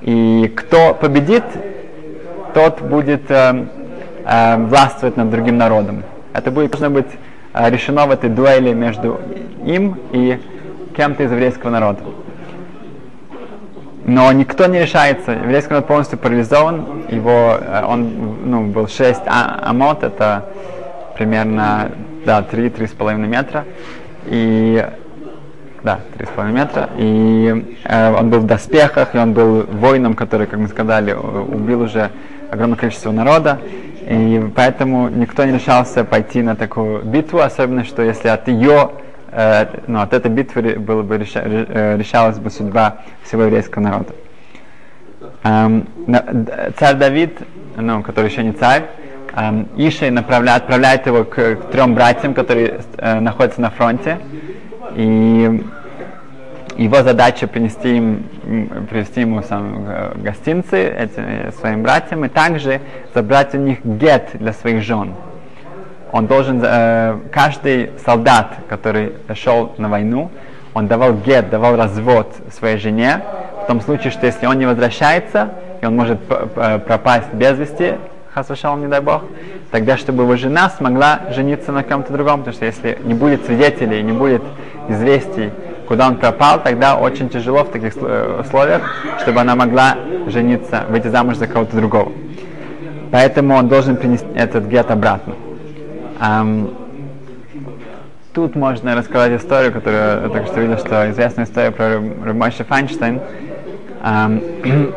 И 0.00 0.52
кто 0.56 0.94
победит, 0.94 1.44
тот 2.54 2.80
будет 2.80 3.30
э, 3.30 3.66
э, 4.24 4.56
властвовать 4.56 5.16
над 5.16 5.30
другим 5.30 5.58
народом. 5.58 6.02
Это 6.32 6.50
будет, 6.50 6.70
должно 6.70 6.90
быть 6.90 7.06
э, 7.52 7.70
решено 7.70 8.06
в 8.06 8.10
этой 8.10 8.30
дуэли 8.30 8.72
между 8.72 9.20
им 9.64 9.98
и 10.12 10.40
кем-то 10.96 11.22
из 11.22 11.30
еврейского 11.30 11.70
народа. 11.70 12.00
Но 14.04 14.32
никто 14.32 14.66
не 14.66 14.80
решается. 14.80 15.32
Еврейский 15.32 15.70
народ 15.70 15.86
полностью 15.86 16.18
парализован. 16.18 17.04
Его, 17.10 17.58
э, 17.60 17.84
он 17.86 18.10
ну, 18.44 18.66
был 18.66 18.88
6 18.88 19.20
а, 19.26 19.60
амот, 19.62 20.02
это 20.02 20.46
примерно 21.16 21.92
да, 22.24 22.44
3-3,5 22.50 23.16
метра. 23.26 23.64
И 24.26 24.84
да, 25.82 26.00
3,5 26.18 26.52
метра. 26.52 26.90
И 26.96 27.76
э, 27.84 28.14
он 28.14 28.30
был 28.30 28.40
в 28.40 28.46
доспехах, 28.46 29.14
и 29.14 29.18
он 29.18 29.32
был 29.32 29.64
воином, 29.64 30.14
который, 30.14 30.46
как 30.46 30.58
мы 30.58 30.68
сказали, 30.68 31.12
убил 31.12 31.82
уже 31.82 32.10
огромное 32.50 32.76
количество 32.76 33.12
народа. 33.12 33.58
И 34.08 34.50
поэтому 34.54 35.08
никто 35.08 35.44
не 35.44 35.52
решался 35.52 36.04
пойти 36.04 36.42
на 36.42 36.56
такую 36.56 37.02
битву, 37.04 37.40
особенно 37.40 37.84
что 37.84 38.02
если 38.02 38.28
от 38.28 38.48
ее 38.48 38.90
э, 39.30 39.66
ну, 39.86 40.00
от 40.00 40.12
этой 40.12 40.30
битвы 40.30 40.76
было 40.78 41.02
бы 41.02 41.18
реша, 41.18 41.42
э, 41.44 41.96
решалась 41.96 42.38
бы 42.38 42.50
судьба 42.50 42.98
всего 43.22 43.44
еврейского 43.44 43.82
народа. 43.82 44.14
Эм, 45.42 45.86
царь 46.78 46.96
Давид, 46.96 47.38
ну, 47.76 48.02
который 48.02 48.30
еще 48.30 48.42
не 48.42 48.52
царь, 48.52 48.84
эм, 49.34 49.68
Ишей 49.76 50.10
направляет, 50.10 50.62
отправляет 50.62 51.06
его 51.06 51.24
к, 51.24 51.56
к 51.56 51.70
трем 51.70 51.94
братьям, 51.94 52.34
которые 52.34 52.80
э, 52.96 53.20
находятся 53.20 53.60
на 53.60 53.70
фронте. 53.70 54.18
И 54.96 55.64
его 56.76 57.02
задача 57.02 57.46
принести 57.46 57.96
им, 57.96 58.24
привести 58.88 59.20
ему 59.22 59.42
сам, 59.42 59.84
э, 59.86 60.12
гостинцы 60.16 60.82
этим, 60.88 61.24
э, 61.26 61.52
своим 61.52 61.82
братьям 61.82 62.24
и 62.24 62.28
также 62.28 62.80
забрать 63.14 63.54
у 63.54 63.58
них 63.58 63.78
гет 63.84 64.30
для 64.34 64.52
своих 64.52 64.82
жен 64.82 65.14
он 66.12 66.26
должен, 66.26 66.60
э, 66.62 67.16
каждый 67.32 67.90
солдат, 68.04 68.54
который 68.68 69.12
шел 69.34 69.72
на 69.78 69.88
войну, 69.88 70.30
он 70.74 70.86
давал 70.86 71.14
гет, 71.14 71.50
давал 71.50 71.76
развод 71.76 72.32
своей 72.50 72.78
жене, 72.78 73.22
в 73.62 73.66
том 73.66 73.80
случае, 73.80 74.10
что 74.10 74.26
если 74.26 74.46
он 74.46 74.58
не 74.58 74.66
возвращается, 74.66 75.50
и 75.80 75.86
он 75.86 75.96
может 75.96 76.18
пропасть 76.26 77.32
без 77.32 77.58
вести, 77.58 77.94
хасвашалом, 78.32 78.80
не 78.80 78.86
дай 78.86 79.00
бог, 79.00 79.22
тогда, 79.70 79.96
чтобы 79.96 80.22
его 80.22 80.36
жена 80.36 80.70
смогла 80.70 81.20
жениться 81.30 81.72
на 81.72 81.82
ком-то 81.82 82.12
другом, 82.12 82.40
потому 82.40 82.54
что 82.54 82.64
если 82.64 82.98
не 83.04 83.14
будет 83.14 83.44
свидетелей, 83.44 84.02
не 84.02 84.12
будет 84.12 84.42
известий, 84.90 85.50
куда 85.88 86.08
он 86.08 86.16
пропал, 86.16 86.62
тогда 86.62 86.96
очень 86.96 87.28
тяжело 87.28 87.64
в 87.64 87.70
таких 87.70 87.94
э, 87.96 88.40
условиях, 88.40 88.82
чтобы 89.20 89.40
она 89.40 89.54
могла 89.56 89.96
жениться, 90.26 90.84
выйти 90.88 91.08
замуж 91.08 91.36
за 91.36 91.46
кого-то 91.46 91.76
другого. 91.76 92.12
Поэтому 93.10 93.54
он 93.54 93.68
должен 93.68 93.96
принести 93.96 94.26
этот 94.34 94.66
гет 94.66 94.90
обратно. 94.90 95.34
Um, 96.20 96.74
тут 98.32 98.54
можно 98.54 98.94
рассказать 98.94 99.40
историю, 99.40 99.72
которую 99.72 100.22
я 100.22 100.28
только 100.28 100.46
что 100.46 100.60
видел, 100.60 100.78
что 100.78 101.10
известная 101.10 101.44
история 101.44 101.70
про 101.70 102.00
Рабмойша 102.24 102.64
Файнштейн. 102.64 103.20
Um, 104.02 104.94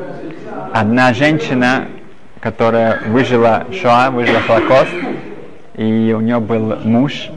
одна 0.73 1.13
женщина, 1.13 1.87
которая 2.39 2.99
выжила 3.07 3.65
Шоа, 3.71 4.11
выжила 4.11 4.39
Холокост, 4.41 4.91
и 5.75 6.13
у 6.15 6.19
нее 6.19 6.39
был 6.39 6.77
муж, 6.83 7.29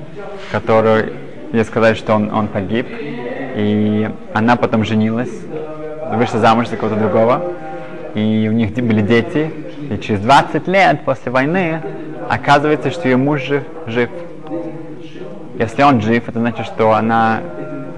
который, 0.51 1.13
ей 1.53 1.65
сказали, 1.65 1.95
что 1.95 2.15
он, 2.15 2.33
он 2.33 2.49
погиб, 2.49 2.87
и 2.91 4.11
она 4.35 4.57
потом 4.57 4.85
женилась, 4.85 5.31
вышла 6.13 6.41
замуж 6.41 6.69
за 6.69 6.77
кого-то 6.77 6.99
другого, 6.99 7.53
и 8.15 8.47
у 8.49 8.53
них 8.53 8.75
были 8.75 9.01
дети, 9.01 9.51
и 9.91 9.99
через 9.99 10.21
20 10.21 10.69
лет 10.69 11.05
после 11.05 11.31
войны 11.31 11.81
оказывается, 12.29 12.91
что 12.91 13.09
ее 13.09 13.17
муж 13.17 13.43
жив. 13.43 13.63
жив. 13.87 14.11
Если 15.59 15.83
он 15.83 16.01
жив, 16.01 16.29
это 16.29 16.39
значит, 16.39 16.67
что 16.67 16.93
она 16.93 17.41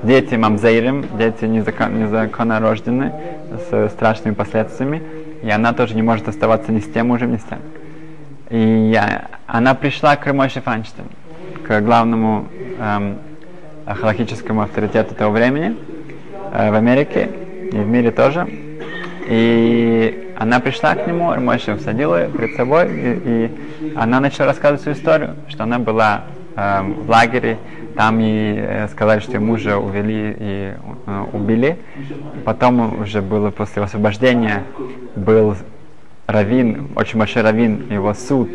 дети 0.03 0.35
мамзейрим, 0.35 1.07
дети 1.19 1.45
незакон, 1.45 1.99
незаконно 1.99 2.61
рождены, 2.61 3.13
с 3.71 3.89
страшными 3.91 4.35
последствиями, 4.35 5.03
и 5.43 5.51
она 5.51 5.73
тоже 5.73 5.95
не 5.95 6.03
может 6.03 6.29
оставаться 6.29 6.73
ни 6.73 6.81
с 6.81 6.87
тем 6.87 7.09
мужем, 7.09 7.33
ни 7.33 7.37
с 7.37 7.45
тем. 7.45 7.59
И 8.51 8.91
я, 8.93 9.29
она 9.47 9.75
пришла 9.75 10.17
к 10.17 10.27
Рамойше 10.27 10.61
Фанштейн, 10.61 11.09
к 11.67 11.81
главному 11.81 12.47
эм, 12.79 13.19
халахическому 13.95 14.63
авторитету 14.63 15.15
того 15.15 15.33
времени 15.33 15.77
э, 16.53 16.71
в 16.71 16.75
Америке 16.75 17.31
и 17.73 17.77
в 17.77 17.87
мире 17.87 18.11
тоже. 18.11 18.49
И 19.29 20.33
она 20.39 20.61
пришла 20.61 20.95
к 20.95 21.07
нему, 21.07 21.33
Рамойша 21.33 21.75
усадила 21.75 22.23
ее 22.23 22.31
перед 22.31 22.57
собой, 22.57 22.89
и, 22.91 23.21
и 23.25 23.95
она 23.97 24.21
начала 24.21 24.49
рассказывать 24.49 24.83
свою 24.83 24.97
историю, 24.97 25.37
что 25.49 25.65
она 25.65 25.79
была 25.79 26.25
э, 26.57 26.83
в 26.83 27.11
лагере, 27.11 27.59
там 27.99 28.21
ей 28.21 28.59
э, 28.59 28.89
сказали, 28.89 29.19
что 29.19 29.33
ее 29.33 29.41
мужа 29.41 29.77
увели 29.77 30.37
и 30.39 30.75
э, 31.07 31.25
убили. 31.33 31.79
Потом 32.45 33.01
уже 33.03 33.21
было 33.21 33.51
после 33.51 33.83
освобождения, 33.83 34.63
был 35.17 35.57
равин, 36.29 36.91
очень 36.95 37.19
большой 37.19 37.43
равин, 37.43 37.87
его 37.91 38.15
суд. 38.15 38.49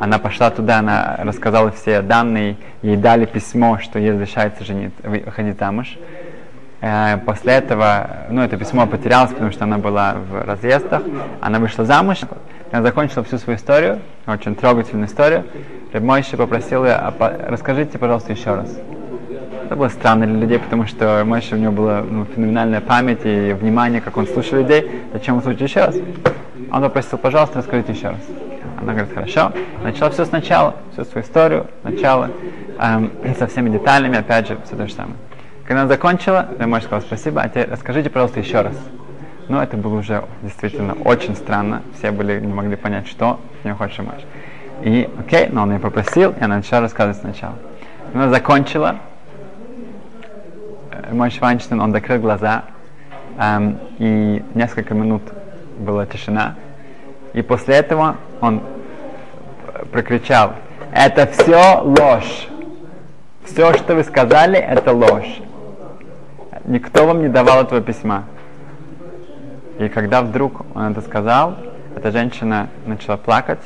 Она 0.00 0.18
пошла 0.18 0.48
туда, 0.48 0.78
она 0.78 1.16
рассказала 1.18 1.70
все 1.72 2.00
данные, 2.00 2.56
ей 2.80 2.96
дали 2.96 3.26
письмо, 3.26 3.78
что 3.78 3.98
ей 3.98 4.12
разрешается 4.12 4.64
женить, 4.64 4.94
выходить 5.02 5.58
замуж. 5.58 5.98
Э, 6.80 7.18
после 7.18 7.52
этого, 7.52 8.08
ну, 8.30 8.40
это 8.40 8.56
письмо 8.56 8.86
потерялось, 8.86 9.30
потому 9.30 9.52
что 9.52 9.64
она 9.64 9.76
была 9.76 10.14
в 10.14 10.42
разъездах. 10.46 11.02
Она 11.42 11.58
вышла 11.58 11.84
замуж, 11.84 12.20
она 12.72 12.80
закончила 12.80 13.24
всю 13.24 13.36
свою 13.36 13.58
историю, 13.58 13.98
очень 14.26 14.54
трогательную 14.54 15.06
историю. 15.06 15.44
Рабмойша 15.92 16.38
попросил 16.38 16.86
ее, 16.86 16.92
а, 16.92 17.46
расскажите, 17.50 17.98
пожалуйста, 17.98 18.32
еще 18.32 18.54
раз. 18.54 18.74
Это 19.66 19.76
было 19.76 19.88
странно 19.88 20.26
для 20.26 20.38
людей, 20.38 20.58
потому 20.58 20.86
что 20.86 21.22
Мойша 21.26 21.56
у 21.56 21.58
него 21.58 21.72
была 21.72 22.00
ну, 22.00 22.24
феноменальная 22.24 22.80
память 22.80 23.20
и 23.24 23.52
внимание, 23.52 24.00
как 24.00 24.16
он 24.16 24.26
слушал 24.26 24.60
людей. 24.60 25.02
Зачем 25.12 25.36
он 25.36 25.42
слушать 25.42 25.60
еще 25.60 25.84
раз? 25.84 25.96
Он 26.72 26.80
попросил, 26.80 27.18
пожалуйста, 27.18 27.58
расскажите 27.58 27.92
еще 27.92 28.08
раз. 28.08 28.49
Она 28.80 28.92
говорит, 28.94 29.14
хорошо. 29.14 29.52
Начала 29.82 30.10
все 30.10 30.24
сначала, 30.24 30.76
всю 30.92 31.04
свою 31.04 31.24
историю, 31.24 31.66
начало, 31.82 32.30
эм, 32.78 33.12
со 33.38 33.46
всеми 33.46 33.68
деталями, 33.70 34.18
опять 34.18 34.48
же, 34.48 34.58
все 34.64 34.76
то 34.76 34.86
же 34.86 34.94
самое. 34.94 35.16
Когда 35.64 35.82
она 35.82 35.88
закончила, 35.88 36.48
Рамой 36.58 36.80
сказал, 36.80 37.00
спасибо, 37.02 37.42
а 37.42 37.48
теперь 37.48 37.68
расскажите, 37.70 38.10
пожалуйста, 38.10 38.40
еще 38.40 38.62
раз. 38.62 38.74
Ну, 39.48 39.60
это 39.60 39.76
было 39.76 39.98
уже 39.98 40.24
действительно 40.42 40.94
очень 41.04 41.36
странно. 41.36 41.82
Все 41.98 42.10
были, 42.10 42.40
не 42.40 42.52
могли 42.52 42.76
понять, 42.76 43.06
что 43.06 43.38
не 43.64 43.74
хочет 43.74 43.98
Рамой. 43.98 44.14
И, 44.82 45.08
окей, 45.18 45.48
но 45.50 45.62
он 45.62 45.72
ее 45.72 45.78
попросил, 45.78 46.30
и 46.32 46.42
она 46.42 46.56
начала 46.56 46.80
рассказывать 46.80 47.18
сначала. 47.18 47.54
Она 48.14 48.30
закончила, 48.30 48.96
мой 51.12 51.30
Швайнштейн, 51.30 51.80
он 51.80 51.92
закрыл 51.92 52.20
глаза, 52.20 52.64
эм, 53.38 53.78
и 53.98 54.42
несколько 54.54 54.94
минут 54.94 55.22
была 55.78 56.06
тишина. 56.06 56.54
И 57.32 57.42
после 57.42 57.76
этого 57.76 58.16
он 58.40 58.62
прокричал, 59.92 60.54
это 60.92 61.26
все 61.26 61.80
ложь. 61.82 62.48
Все, 63.44 63.72
что 63.74 63.94
вы 63.94 64.04
сказали, 64.04 64.58
это 64.58 64.92
ложь. 64.92 65.40
Никто 66.64 67.06
вам 67.06 67.22
не 67.22 67.28
давал 67.28 67.62
этого 67.62 67.80
письма. 67.80 68.24
И 69.78 69.88
когда 69.88 70.22
вдруг 70.22 70.62
он 70.74 70.92
это 70.92 71.00
сказал, 71.00 71.56
эта 71.96 72.10
женщина 72.10 72.68
начала 72.86 73.16
плакать, 73.16 73.60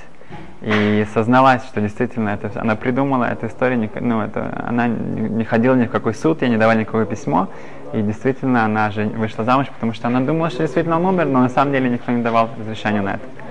и 0.65 1.07
созналась, 1.13 1.63
что 1.65 1.83
действительно 1.83 2.31
это, 2.31 2.51
она 2.59 2.75
придумала 2.75 3.25
эту 3.25 3.49
историю, 3.49 3.91
ну, 4.01 4.23
это, 4.23 4.65
она 4.67 4.87
не 4.87 5.45
ходила 5.45 5.75
ни 5.75 5.85
в 5.85 5.91
какой 5.91 6.15
суд, 6.15 6.41
ей 6.41 6.51
не 6.51 6.57
давали 6.57 6.81
никакое 6.81 7.05
письмо, 7.05 7.49
и 7.93 8.01
действительно 8.01 8.65
она 8.65 8.91
же 8.91 9.05
вышла 9.05 9.45
замуж, 9.45 9.67
потому 9.69 9.93
что 9.93 10.09
она 10.09 10.21
думала, 10.21 10.49
что 10.49 10.63
действительно 10.63 10.97
он 10.97 11.05
умер, 11.05 11.27
но 11.27 11.41
на 11.41 11.51
самом 11.51 11.73
деле 11.73 11.91
никто 11.91 12.13
не 12.13 12.23
давал 12.23 12.49
разрешения 12.59 13.03
на 13.03 13.15
это. 13.15 13.44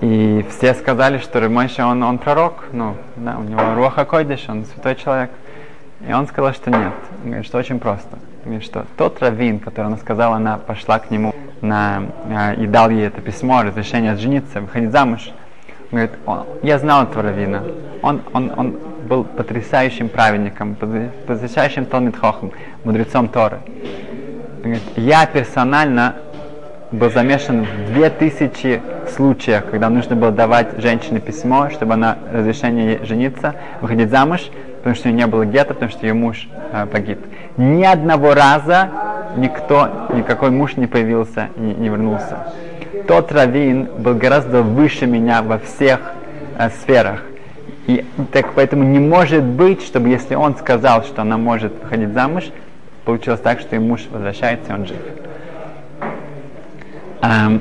И 0.00 0.44
все 0.50 0.74
сказали, 0.74 1.18
что 1.18 1.40
Рамойша, 1.40 1.86
он, 1.86 2.02
он 2.02 2.18
пророк, 2.18 2.64
ну, 2.72 2.96
да, 3.16 3.38
у 3.38 3.42
него 3.42 3.74
руаха 3.74 4.04
койдыш, 4.04 4.44
он 4.48 4.64
святой 4.64 4.94
человек. 4.96 5.30
И 6.06 6.12
он 6.12 6.26
сказал, 6.26 6.52
что 6.52 6.70
нет. 6.70 6.92
Он 7.22 7.30
говорит, 7.30 7.46
что 7.46 7.58
очень 7.58 7.78
просто. 7.78 8.18
Он 8.44 8.50
говорит, 8.50 8.64
что 8.64 8.84
тот 8.96 9.20
раввин, 9.20 9.58
который 9.58 9.86
она 9.86 9.96
сказала, 9.96 10.36
она 10.36 10.58
пошла 10.58 10.98
к 10.98 11.10
нему 11.10 11.34
на, 11.62 12.02
э, 12.28 12.62
и 12.62 12.66
дал 12.66 12.90
ей 12.90 13.06
это 13.06 13.20
письмо, 13.20 13.62
разрешение 13.62 14.14
жениться, 14.16 14.60
выходить 14.60 14.90
замуж, 14.90 15.30
говорит, 15.90 16.12
он, 16.26 16.44
я 16.62 16.78
знал 16.78 17.04
этого 17.04 17.22
равина. 17.22 17.62
Он, 18.02 18.22
он, 18.32 18.52
он 18.56 18.78
был 19.08 19.24
потрясающим 19.24 20.08
праведником, 20.08 20.74
потрясающим 21.26 21.86
Талмитхохом, 21.86 22.52
мудрецом 22.84 23.28
Торы. 23.28 23.60
Он 23.64 24.62
говорит, 24.62 24.82
я 24.96 25.26
персонально 25.26 26.16
был 26.92 27.10
замешан 27.10 27.64
в 27.64 27.92
две 27.92 28.10
тысячи 28.10 28.80
случаях, 29.14 29.70
когда 29.70 29.88
нужно 29.88 30.16
было 30.16 30.30
давать 30.30 30.80
женщине 30.80 31.20
письмо, 31.20 31.70
чтобы 31.70 31.94
она 31.94 32.18
разрешение 32.32 33.04
жениться, 33.04 33.54
выходить 33.80 34.10
замуж, 34.10 34.50
потому 34.78 34.94
что 34.94 35.08
у 35.08 35.12
нее 35.12 35.24
не 35.24 35.26
было 35.26 35.44
гетто, 35.44 35.74
потому 35.74 35.90
что 35.90 36.06
ее 36.06 36.14
муж 36.14 36.48
э, 36.72 36.86
погиб. 36.86 37.18
Ни 37.56 37.84
одного 37.84 38.34
раза 38.34 38.90
никто, 39.36 40.08
никакой 40.14 40.50
муж 40.50 40.76
не 40.76 40.86
появился 40.86 41.48
и 41.56 41.60
не 41.60 41.88
вернулся 41.88 42.38
тот 43.06 43.32
раввин 43.32 43.88
был 43.98 44.14
гораздо 44.14 44.62
выше 44.62 45.06
меня 45.06 45.42
во 45.42 45.58
всех 45.58 46.00
э, 46.58 46.70
сферах. 46.70 47.22
И 47.86 48.04
так 48.32 48.54
поэтому 48.54 48.82
не 48.84 48.98
может 48.98 49.44
быть, 49.44 49.82
чтобы 49.82 50.08
если 50.08 50.34
он 50.34 50.56
сказал, 50.56 51.04
что 51.04 51.22
она 51.22 51.38
может 51.38 51.72
выходить 51.82 52.12
замуж, 52.12 52.44
получилось 53.04 53.40
так, 53.40 53.60
что 53.60 53.76
и 53.76 53.78
муж 53.78 54.06
возвращается, 54.10 54.72
и 54.72 54.74
он 54.74 54.86
жив. 54.86 54.98
Um, 57.26 57.60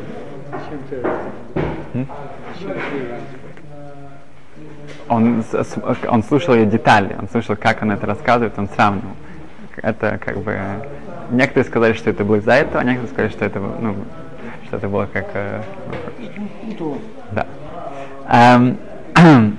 он, 5.07 5.43
он 6.07 6.23
слушал 6.23 6.53
ее 6.53 6.65
детали, 6.67 7.15
он 7.19 7.27
слушал, 7.29 7.55
как 7.55 7.81
она 7.81 7.95
это 7.95 8.05
рассказывает, 8.05 8.53
он 8.57 8.69
сравнивал. 8.69 9.15
Это 9.77 10.19
как 10.23 10.37
бы... 10.37 10.59
Некоторые 11.31 11.65
сказали, 11.65 11.93
что 11.93 12.11
это 12.11 12.23
было 12.23 12.35
из-за 12.35 12.53
этого, 12.53 12.81
а 12.81 12.83
некоторые 12.83 13.11
сказали, 13.11 13.31
что 13.31 13.45
это 13.45 13.59
ну, 13.59 13.95
что 14.65 14.77
это 14.77 14.87
было 14.87 15.07
как... 15.11 15.25
Э, 15.33 15.63
да. 17.31 17.47
Эм, 18.29 18.77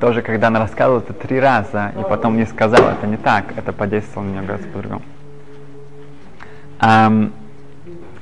тоже, 0.00 0.22
когда 0.22 0.46
она 0.48 0.60
рассказывала 0.60 1.00
это 1.00 1.12
три 1.14 1.40
раза, 1.40 1.92
и 1.98 2.02
потом 2.08 2.36
не 2.36 2.46
сказала, 2.46 2.90
это 2.90 3.08
не 3.08 3.16
так, 3.16 3.46
это 3.56 3.72
подействовало 3.72 4.28
на 4.28 4.32
нее 4.32 4.42
гораздо 4.42 4.68
по-другому. 4.68 5.02
Эм, 6.80 7.32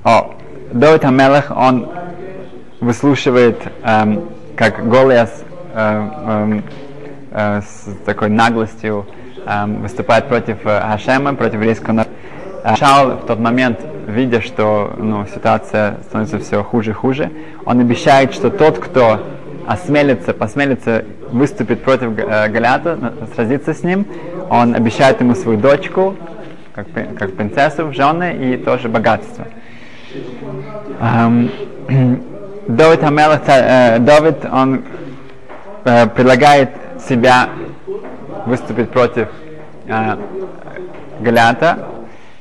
о, 0.04 0.34
Давид 0.72 1.04
Амелах, 1.04 1.50
он 1.56 1.88
выслушивает, 2.80 3.58
эм, 3.82 4.28
как 4.56 4.88
Голиас 4.88 5.44
э, 5.74 6.08
э, 6.26 6.60
э, 7.30 7.60
с 7.60 7.88
такой 8.04 8.28
наглостью 8.28 9.06
э, 9.46 9.66
выступает 9.66 10.28
против 10.28 10.58
э, 10.64 10.80
Хашема, 10.80 11.34
против 11.34 11.54
еврейского 11.54 11.92
народа. 11.92 12.16
Шаул 12.76 13.10
в 13.12 13.26
тот 13.26 13.38
момент 13.38 13.78
видя, 14.06 14.40
что 14.40 14.94
ну, 14.96 15.26
ситуация 15.26 15.98
становится 16.08 16.38
все 16.38 16.62
хуже 16.62 16.90
и 16.90 16.94
хуже, 16.94 17.30
он 17.64 17.80
обещает, 17.80 18.32
что 18.32 18.50
тот, 18.50 18.78
кто 18.78 19.20
осмелится, 19.66 20.32
посмелится 20.32 21.04
выступить 21.30 21.82
против 21.82 22.16
э, 22.18 22.48
Галиата, 22.48 23.12
сразиться 23.34 23.74
с 23.74 23.82
ним, 23.82 24.06
он 24.48 24.74
обещает 24.74 25.20
ему 25.20 25.34
свою 25.34 25.58
дочку, 25.58 26.14
как, 26.72 26.86
как 27.18 27.34
принцессу 27.34 27.86
в 27.86 27.92
жены 27.92 28.36
и 28.36 28.56
тоже 28.56 28.88
богатство. 28.88 29.46
Давид 32.68 33.02
Амелах, 33.02 33.40
э, 33.46 33.98
Давид, 33.98 34.36
он 34.50 34.84
э, 35.84 36.06
предлагает 36.08 36.70
себя 37.08 37.48
выступить 38.46 38.90
против 38.90 39.28
э, 39.86 40.16
Галята, 41.20 41.78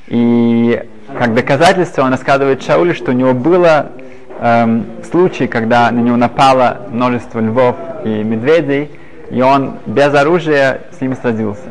и 0.07 0.81
как 1.17 1.33
доказательство 1.33 2.03
он 2.03 2.11
рассказывает 2.11 2.63
Шаулю, 2.63 2.93
что 2.93 3.11
у 3.11 3.13
него 3.13 3.33
было 3.33 3.91
эм, 4.39 4.85
случай, 5.09 5.47
когда 5.47 5.89
на 5.91 5.99
него 5.99 6.17
напало 6.17 6.81
множество 6.89 7.39
львов 7.39 7.75
и 8.03 8.09
медведей, 8.09 8.91
и 9.31 9.41
он 9.41 9.75
без 9.85 10.13
оружия 10.13 10.81
с 10.95 11.01
ними 11.01 11.15
сразился. 11.15 11.63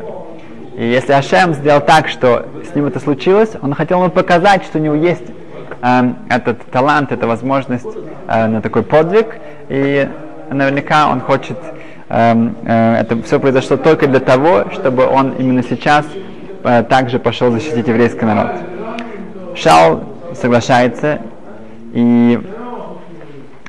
И 0.75 0.85
если 0.85 1.13
Ашем 1.13 1.53
сделал 1.53 1.81
так, 1.81 2.07
что 2.07 2.47
с 2.69 2.75
ним 2.75 2.87
это 2.87 2.99
случилось, 2.99 3.51
он 3.61 3.73
хотел 3.73 4.01
ему 4.01 4.09
показать, 4.09 4.63
что 4.63 4.79
у 4.79 4.81
него 4.81 4.95
есть 4.95 5.25
э, 5.81 6.13
этот 6.29 6.65
талант, 6.71 7.11
эта 7.11 7.27
возможность 7.27 7.85
э, 8.27 8.47
на 8.47 8.61
такой 8.61 8.83
подвиг, 8.83 9.37
и 9.69 10.09
наверняка 10.49 11.09
он 11.09 11.21
хочет, 11.21 11.57
э, 12.09 12.49
э, 12.65 12.95
это 13.01 13.21
все 13.23 13.39
произошло 13.39 13.77
только 13.77 14.07
для 14.07 14.19
того, 14.19 14.65
чтобы 14.71 15.05
он 15.05 15.33
именно 15.33 15.63
сейчас 15.63 16.05
э, 16.63 16.83
также 16.83 17.19
пошел 17.19 17.51
защитить 17.51 17.87
еврейский 17.87 18.25
народ. 18.25 18.51
Шаул 19.55 20.03
соглашается, 20.33 21.19
и 21.93 22.41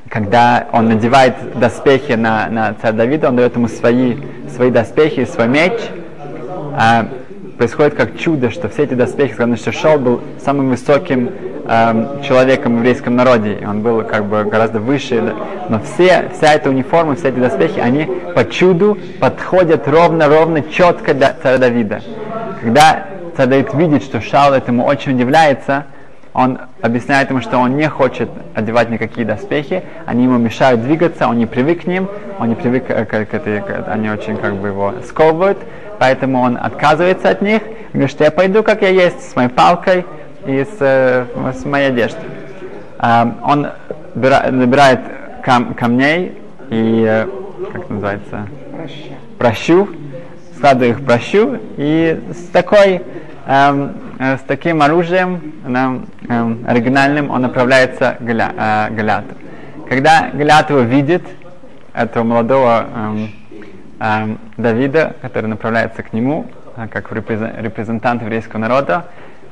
когда 0.09 0.67
он 0.73 0.89
надевает 0.89 1.35
доспехи 1.59 2.13
на, 2.13 2.49
на 2.49 2.75
царя 2.81 2.93
Давида, 2.93 3.29
он 3.29 3.37
дает 3.37 3.55
ему 3.55 3.69
свои, 3.69 4.17
свои 4.55 4.71
доспехи, 4.71 5.25
свой 5.27 5.47
меч, 5.47 5.75
а, 6.79 7.07
происходит 7.59 7.95
как 7.95 8.19
чудо, 8.19 8.51
что 8.51 8.69
все 8.69 8.85
эти 8.85 8.95
доспехи, 8.95 9.35
сказано, 9.35 9.57
что 9.57 9.73
Шаул 9.73 9.99
был 9.99 10.21
самым 10.43 10.71
высоким 10.71 11.31
эм, 11.69 12.23
человеком 12.23 12.75
в 12.75 12.79
еврейском 12.79 13.17
народе, 13.17 13.65
он 13.67 13.83
был 13.83 14.03
как 14.03 14.25
бы 14.27 14.45
гораздо 14.45 14.81
выше, 14.81 15.35
но 15.69 15.81
все, 15.81 16.31
вся 16.35 16.55
эта 16.55 16.71
униформа, 16.71 17.17
все 17.17 17.29
эти 17.29 17.39
доспехи, 17.39 17.79
они 17.81 18.09
по 18.35 18.45
чуду 18.45 18.97
подходят 19.21 19.87
ровно-ровно, 19.89 20.63
четко 20.63 21.15
для 21.15 21.35
царя 21.43 21.59
Давида. 21.59 22.03
Когда 22.61 23.07
царь 23.37 23.47
Давид 23.49 23.75
видит, 23.75 24.03
что 24.03 24.21
Шаул 24.21 24.55
этому 24.55 24.85
очень 24.85 25.13
удивляется, 25.13 25.87
он 26.37 26.59
объясняет 26.83 27.31
ему, 27.31 27.41
что 27.41 27.57
он 27.57 27.77
не 27.77 27.89
хочет 27.89 28.29
одевать 28.55 28.91
никакие 28.91 29.27
доспехи, 29.27 29.83
они 30.05 30.25
ему 30.25 30.37
мешают 30.37 30.83
двигаться, 30.83 31.29
он 31.29 31.39
не 31.39 31.47
привык 31.47 31.85
к 31.85 31.87
ним, 31.87 32.09
он 32.39 32.51
не 32.51 32.55
привык 32.55 32.87
к, 32.87 33.07
к, 33.07 33.35
этой, 33.35 33.63
к, 33.63 33.89
они 33.89 34.11
очень 34.11 34.37
как 34.37 34.57
бы 34.57 34.69
его 34.69 34.93
сковывают, 35.07 35.57
поэтому 35.99 36.43
он 36.43 36.59
отказывается 36.61 37.31
от 37.31 37.41
них, 37.41 37.63
говорит, 37.95 38.11
что 38.11 38.25
я 38.25 38.31
пойду, 38.31 38.63
как 38.63 38.83
я 38.83 38.91
есть, 38.91 39.31
с 39.31 39.35
моей 39.35 39.49
палкой 39.49 40.05
и 40.47 40.65
с, 40.65 40.77
э, 40.81 41.27
с 41.53 41.65
моей 41.65 41.89
одеждой. 41.89 42.25
А, 42.99 43.37
он 43.43 43.69
набирает 44.15 45.01
кам, 45.45 45.75
камней 45.75 46.39
и, 46.71 47.05
э, 47.07 47.27
как 47.73 47.91
называется, 47.91 48.49
прощу, 49.39 49.89
складываю 50.57 50.93
их 50.93 51.05
прощу, 51.05 51.59
и 51.77 52.21
с 52.33 52.51
такой 52.51 53.03
эм, 53.47 53.93
э, 54.19 54.39
с 54.39 54.41
таким 54.47 54.83
оружием 54.83 55.53
эм, 55.67 56.07
эм, 56.29 56.65
оригинальным 56.67 57.31
он 57.31 57.43
направляется 57.43 58.17
к 58.19 58.25
Галя, 58.25 58.89
э. 58.89 59.23
Когда 59.89 60.31
Галят 60.33 60.71
его 60.71 60.81
видит, 60.81 61.23
этого 61.93 62.25
молодого 62.25 62.87
эм, 62.95 63.31
эм, 64.01 64.39
Давида, 64.57 65.17
который 65.23 65.47
направляется 65.47 66.03
к 66.03 66.13
нему, 66.13 66.47
как 66.91 67.11
репрезентант 67.13 68.23
еврейского 68.23 68.61
народа, 68.61 69.07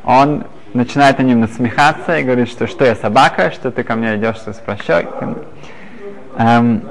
он 0.05 0.45
начинает 0.75 1.19
на 1.19 1.23
ним 1.23 1.41
насмехаться 1.41 2.19
и 2.19 2.25
говорит, 2.25 2.49
что 2.49 2.67
что 2.67 2.85
я 2.85 2.95
собака, 2.95 3.51
что 3.51 3.71
ты 3.71 3.83
ко 3.83 3.95
мне 3.95 4.17
идешь 4.17 4.37
с 4.37 4.57
прощой. 4.57 5.07
Эм, 6.37 6.83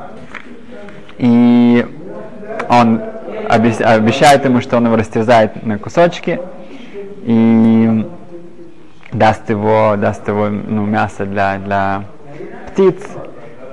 и 1.18 1.86
он 2.70 3.02
обещает 3.50 4.46
ему, 4.46 4.62
что 4.62 4.78
он 4.78 4.86
его 4.86 4.96
растерзает 4.96 5.66
на 5.66 5.78
кусочки 5.78 6.40
и 7.24 8.10
даст 9.12 9.50
его, 9.50 9.96
даст 9.98 10.28
его 10.28 10.50
ну, 10.50 10.86
мясо 10.86 11.26
для, 11.26 11.58
для 11.58 12.04
птиц 12.72 12.96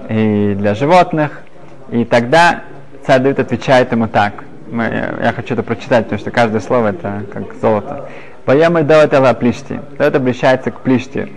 и 0.08 0.54
для 0.58 0.74
животных. 0.74 1.42
И 1.90 2.04
тогда 2.04 2.62
царь 3.06 3.20
Давид 3.20 3.38
отвечает 3.38 3.92
ему 3.92 4.08
так. 4.08 4.44
Мы, 4.70 4.84
я 5.22 5.32
хочу 5.32 5.54
это 5.54 5.62
прочитать, 5.62 6.04
потому 6.04 6.20
что 6.20 6.30
каждое 6.30 6.60
слово 6.60 6.88
это 6.88 7.24
как 7.32 7.54
золото. 7.60 8.08
Поем 8.50 8.84
до 8.84 8.94
этого 8.94 9.32
плишти. 9.34 9.78
Это 9.96 10.16
обращается 10.16 10.72
к 10.72 10.80
плишти. 10.80 11.28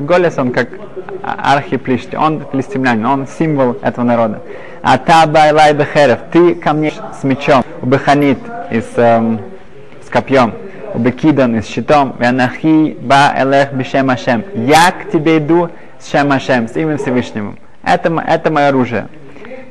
Голес 0.00 0.38
он 0.38 0.52
как 0.52 0.70
архиплишти. 1.22 2.16
Он 2.16 2.42
филистимлянин, 2.50 3.04
он 3.04 3.26
символ 3.26 3.76
этого 3.82 4.06
народа. 4.06 4.40
А 4.80 4.96
та 4.96 5.26
байлай 5.26 5.74
бехерев. 5.74 6.18
Ты 6.32 6.54
ко 6.54 6.72
мне 6.72 6.94
с 7.20 7.24
мечом. 7.24 7.62
Беханит 7.82 8.38
и 8.70 8.80
с, 8.80 8.96
эм, 8.96 9.42
с 10.02 10.08
копьем. 10.08 10.54
Бекидан 10.94 11.56
и 11.56 11.60
с 11.60 11.66
щитом. 11.66 12.16
Вянахи 12.18 12.96
ба 13.02 13.34
элех 13.36 13.74
бишем 13.74 14.08
Ашем. 14.08 14.42
Я 14.54 14.92
к 14.92 15.10
тебе 15.12 15.36
иду 15.36 15.68
с 16.00 16.10
Шем 16.10 16.32
Ашем, 16.32 16.68
с 16.68 16.76
именем 16.76 16.96
Всевышнему. 16.96 17.56
Это, 17.84 18.08
это 18.26 18.50
мое 18.50 18.68
оружие. 18.68 19.08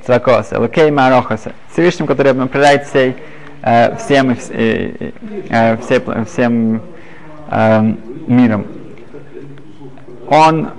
Цвакос, 0.06 0.54
Элокей 0.54 0.92
Марохас. 0.92 1.46
Всевышним, 1.72 2.06
который 2.06 2.34
управляет 2.34 2.86
всей 2.86 3.16
э, 3.66 3.96
всем, 3.98 4.30
э, 4.32 5.12
э, 5.50 5.78
все, 5.78 6.02
всем 6.26 6.82
э, 7.52 7.94
миром. 8.28 8.66
Он 10.28 10.70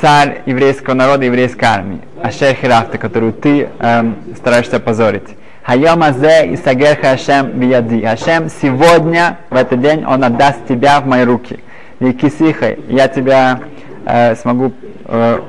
царь 0.00 0.42
еврейского 0.46 0.94
народа, 0.94 1.24
еврейской 1.24 1.64
армии. 1.64 2.00
Ашер 2.22 2.54
Хирафта, 2.54 2.98
которую 2.98 3.32
ты 3.32 3.68
э, 3.78 4.12
стараешься 4.36 4.78
позорить. 4.78 5.28
Хайом 5.62 6.02
Азе 6.02 6.48
и 6.48 6.56
Сагер 6.56 6.96
Хашем 7.00 7.58
Вияди. 7.58 8.04
Хашем 8.04 8.50
сегодня, 8.50 9.38
в 9.50 9.56
этот 9.56 9.80
день, 9.80 10.04
он 10.04 10.22
отдаст 10.22 10.66
тебя 10.68 11.00
в 11.00 11.06
мои 11.06 11.24
руки. 11.24 11.60
И 12.00 12.12
кисихай, 12.12 12.78
я 12.88 13.08
тебя 13.08 13.60
э, 14.04 14.36
смогу 14.36 14.72
э, 15.06 15.40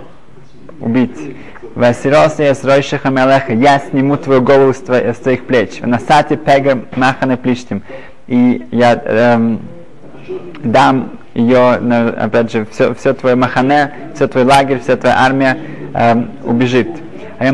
убить. 0.80 1.36
Васирос 1.76 2.40
я 2.40 2.56
сройшиха 2.56 3.10
мелеха, 3.10 3.54
я 3.54 3.80
сниму 3.80 4.16
твою 4.16 4.42
голову 4.42 4.74
с, 4.74 4.78
твоих, 4.78 5.14
с 5.14 5.20
твоих 5.20 5.46
плеч. 5.46 5.82
Пега 5.82 6.86
махане 6.96 7.36
плиштим. 7.36 7.84
И 8.28 8.66
я 8.72 8.94
эм, 9.04 9.60
дам 10.64 11.20
ее, 11.34 11.74
опять 12.18 12.52
же, 12.52 12.66
все, 12.72 12.94
все 12.96 13.14
твое 13.14 13.36
махане, 13.36 13.92
все 14.16 14.28
твой 14.28 14.46
лагерь, 14.46 14.80
вся 14.80 14.96
твоя 14.96 15.20
армия 15.20 15.58
эм, 15.94 16.32
убежит. 16.46 16.88
Я 17.42 17.52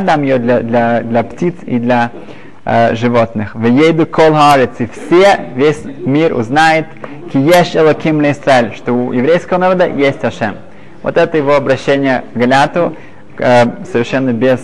дам 0.00 0.22
ее 0.22 0.38
для, 0.38 0.60
для, 0.60 1.00
для 1.00 1.22
птиц 1.24 1.54
и 1.66 1.80
для 1.80 2.12
э, 2.64 2.94
животных. 2.94 3.56
В 3.56 3.66
еду 3.66 4.06
кол 4.06 4.36
и 4.78 4.86
все, 4.86 5.40
весь 5.56 5.82
мир 5.84 6.34
узнает, 6.36 6.86
киеш 7.32 7.74
элоким 7.74 8.22
Израиль, 8.22 8.72
что 8.76 8.92
у 8.92 9.12
еврейского 9.12 9.58
народа 9.58 9.88
есть 9.88 10.22
Ашем. 10.22 10.54
Вот 11.08 11.16
это 11.16 11.38
его 11.38 11.54
обращение 11.54 12.22
к 12.34 12.36
Галяту 12.36 12.94
э, 13.38 13.64
совершенно 13.90 14.34
без 14.34 14.60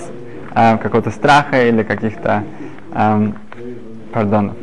э, 0.55 0.77
какого-то 0.77 1.11
страха 1.11 1.67
или 1.67 1.83
каких-то 1.83 2.45
э, 2.93 3.33
пардонов. 4.13 4.55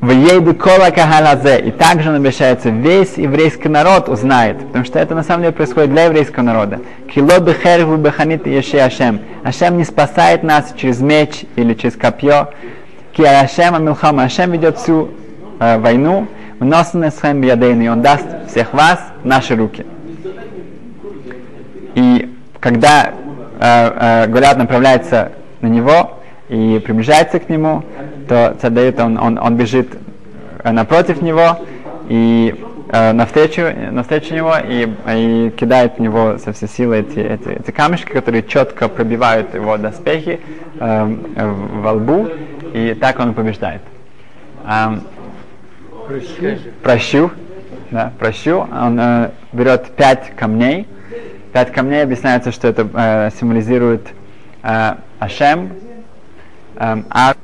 В 0.00 0.10
ейду 0.10 0.54
кола 0.54 0.88
кахалазе. 0.88 1.60
И 1.60 1.70
также 1.70 2.08
он 2.08 2.14
обещается, 2.14 2.70
весь 2.70 3.18
еврейский 3.18 3.68
народ 3.68 4.08
узнает, 4.08 4.58
потому 4.68 4.86
что 4.86 4.98
это 4.98 5.14
на 5.14 5.22
самом 5.22 5.42
деле 5.42 5.52
происходит 5.52 5.90
для 5.90 6.04
еврейского 6.04 6.42
народа. 6.42 6.80
Кило 7.14 7.38
бехерву 7.38 7.98
беханит 7.98 8.46
еше 8.46 8.78
Ашем. 8.78 9.20
Ашем 9.44 9.76
не 9.76 9.84
спасает 9.84 10.44
нас 10.44 10.72
через 10.78 11.00
меч 11.00 11.44
или 11.56 11.74
через 11.74 11.94
копье. 11.96 12.48
Ки 13.12 13.20
Ашем 13.20 13.74
амилхама. 13.74 14.22
Ашем 14.22 14.52
ведет 14.52 14.78
всю 14.78 15.10
э, 15.60 15.76
войну, 15.76 16.26
Вносны 16.58 17.10
с 17.10 17.22
и 17.22 17.88
он 17.88 18.00
даст 18.00 18.24
всех 18.48 18.72
вас 18.72 19.00
в 19.22 19.26
наши 19.26 19.54
руки. 19.54 19.84
И 21.94 22.34
когда 22.60 23.10
э, 23.60 24.24
э, 24.24 24.26
Голиат 24.28 24.56
направляется 24.56 25.32
на 25.60 25.66
него 25.66 26.18
и 26.48 26.80
приближается 26.84 27.40
к 27.40 27.48
нему, 27.48 27.84
то 28.28 28.56
царь 28.60 28.94
он, 28.98 29.18
он, 29.18 29.38
он 29.38 29.56
бежит 29.56 29.88
э, 30.64 30.72
напротив 30.72 31.20
него 31.20 31.58
и 32.08 32.54
э, 32.90 33.12
навстречу, 33.12 33.62
навстречу 33.90 34.34
него 34.34 34.54
и, 34.56 34.88
и 35.08 35.50
кидает 35.50 35.96
в 35.96 36.00
него 36.00 36.38
со 36.38 36.52
всей 36.52 36.68
силы 36.68 36.98
эти, 36.98 37.18
эти, 37.18 37.48
эти 37.48 37.70
камешки, 37.70 38.12
которые 38.12 38.42
четко 38.42 38.88
пробивают 38.88 39.54
его 39.54 39.76
доспехи 39.76 40.40
э, 40.78 41.16
во 41.82 41.92
лбу, 41.92 42.28
и 42.72 42.96
так 42.98 43.18
он 43.20 43.34
побеждает. 43.34 43.82
Эм, 44.66 45.02
Прощу. 46.82 47.30
Да, 47.90 48.12
прощу. 48.18 48.58
Он 48.58 48.98
э, 48.98 49.30
берет 49.52 49.90
пять 49.96 50.34
камней. 50.36 50.86
Пять 51.52 51.72
камней 51.72 52.02
объясняется, 52.02 52.52
что 52.52 52.68
это 52.68 52.88
э, 52.92 53.30
символизирует 53.38 54.08
э, 54.62 54.94
Ашем, 55.18 55.72
э, 56.76 57.02
Ар 57.10 57.36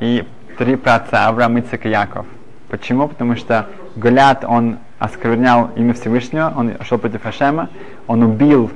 и 0.00 0.24
три 0.58 0.76
праца 0.76 1.28
Авраам, 1.28 1.58
Ицек 1.58 1.86
и 1.86 1.90
Яков. 1.90 2.26
Почему? 2.68 3.08
Потому 3.08 3.36
что 3.36 3.66
Голят, 3.96 4.44
он 4.44 4.78
осквернял 4.98 5.70
имя 5.76 5.94
Всевышнего, 5.94 6.52
он 6.54 6.74
шел 6.82 6.98
против 6.98 7.24
Ашема, 7.24 7.70
он 8.06 8.22
убил 8.22 8.70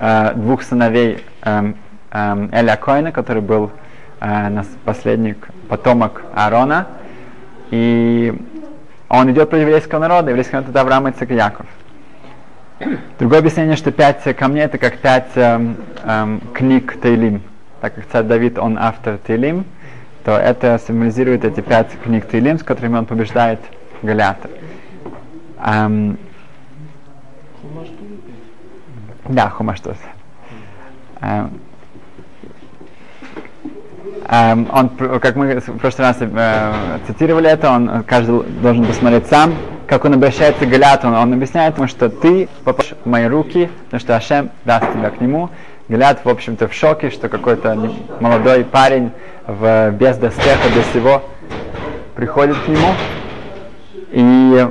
э, 0.00 0.32
двух 0.36 0.62
сыновей 0.62 1.24
э, 1.42 1.72
э, 2.12 2.48
Эля 2.52 2.76
Коина, 2.76 3.12
который 3.12 3.42
был 3.42 3.70
э, 4.20 4.48
нас 4.48 4.68
последник, 4.84 5.48
потомок 5.68 6.22
Аарона, 6.34 6.86
и 7.70 8.32
он 9.16 9.30
идет 9.30 9.50
против 9.50 9.64
еврейского 9.64 10.00
народа, 10.00 10.30
еврейский 10.30 10.54
народ 10.54 10.70
это 10.70 10.80
Авраам, 10.80 11.08
Ицек 11.08 11.30
и 11.30 11.34
Яков. 11.34 11.66
Другое 13.18 13.38
объяснение, 13.38 13.76
что 13.76 13.92
пять 13.92 14.22
камней 14.36 14.62
это 14.64 14.78
как 14.78 14.98
пять 14.98 15.30
эм, 15.36 15.76
эм, 16.04 16.40
книг 16.52 17.00
Тейлим. 17.00 17.42
Так 17.80 17.94
как 17.94 18.06
царь 18.10 18.24
Давид, 18.24 18.58
он 18.58 18.76
автор 18.78 19.18
Тейлим, 19.18 19.66
то 20.24 20.32
это 20.32 20.80
символизирует 20.84 21.44
эти 21.44 21.60
пять 21.60 21.90
книг 22.02 22.28
Тейлим, 22.28 22.58
с 22.58 22.62
которыми 22.62 22.96
он 22.96 23.06
побеждает 23.06 23.60
Галята. 24.02 24.50
Эм, 25.64 26.18
да, 29.28 29.48
Хумаштус. 29.48 29.98
Эм, 31.20 31.60
он, 34.28 34.88
как 35.20 35.36
мы 35.36 35.60
в 35.60 35.78
прошлый 35.78 36.08
раз 36.08 36.16
э, 36.20 36.72
цитировали 37.06 37.50
это, 37.50 37.70
он 37.70 38.04
каждый 38.04 38.42
должен 38.62 38.86
посмотреть 38.86 39.26
сам, 39.26 39.54
как 39.86 40.04
он 40.04 40.14
обращается 40.14 40.64
к 40.64 40.68
Галяту. 40.68 41.08
Он, 41.08 41.32
объясняет 41.32 41.76
ему, 41.76 41.86
что 41.88 42.08
ты 42.08 42.48
попадешь 42.64 42.94
в 43.04 43.08
мои 43.08 43.26
руки, 43.26 43.68
потому 43.84 44.00
что 44.00 44.16
Ашем 44.16 44.50
даст 44.64 44.90
тебя 44.92 45.10
к 45.10 45.20
нему. 45.20 45.50
Галят, 45.88 46.24
в 46.24 46.28
общем-то, 46.28 46.68
в 46.68 46.72
шоке, 46.72 47.10
что 47.10 47.28
какой-то 47.28 47.78
молодой 48.20 48.64
парень 48.64 49.10
в, 49.46 49.90
без 49.90 50.16
доспеха, 50.16 50.68
без 50.74 50.84
всего 50.86 51.22
приходит 52.14 52.56
к 52.56 52.68
нему. 52.68 52.94
И, 54.10 54.66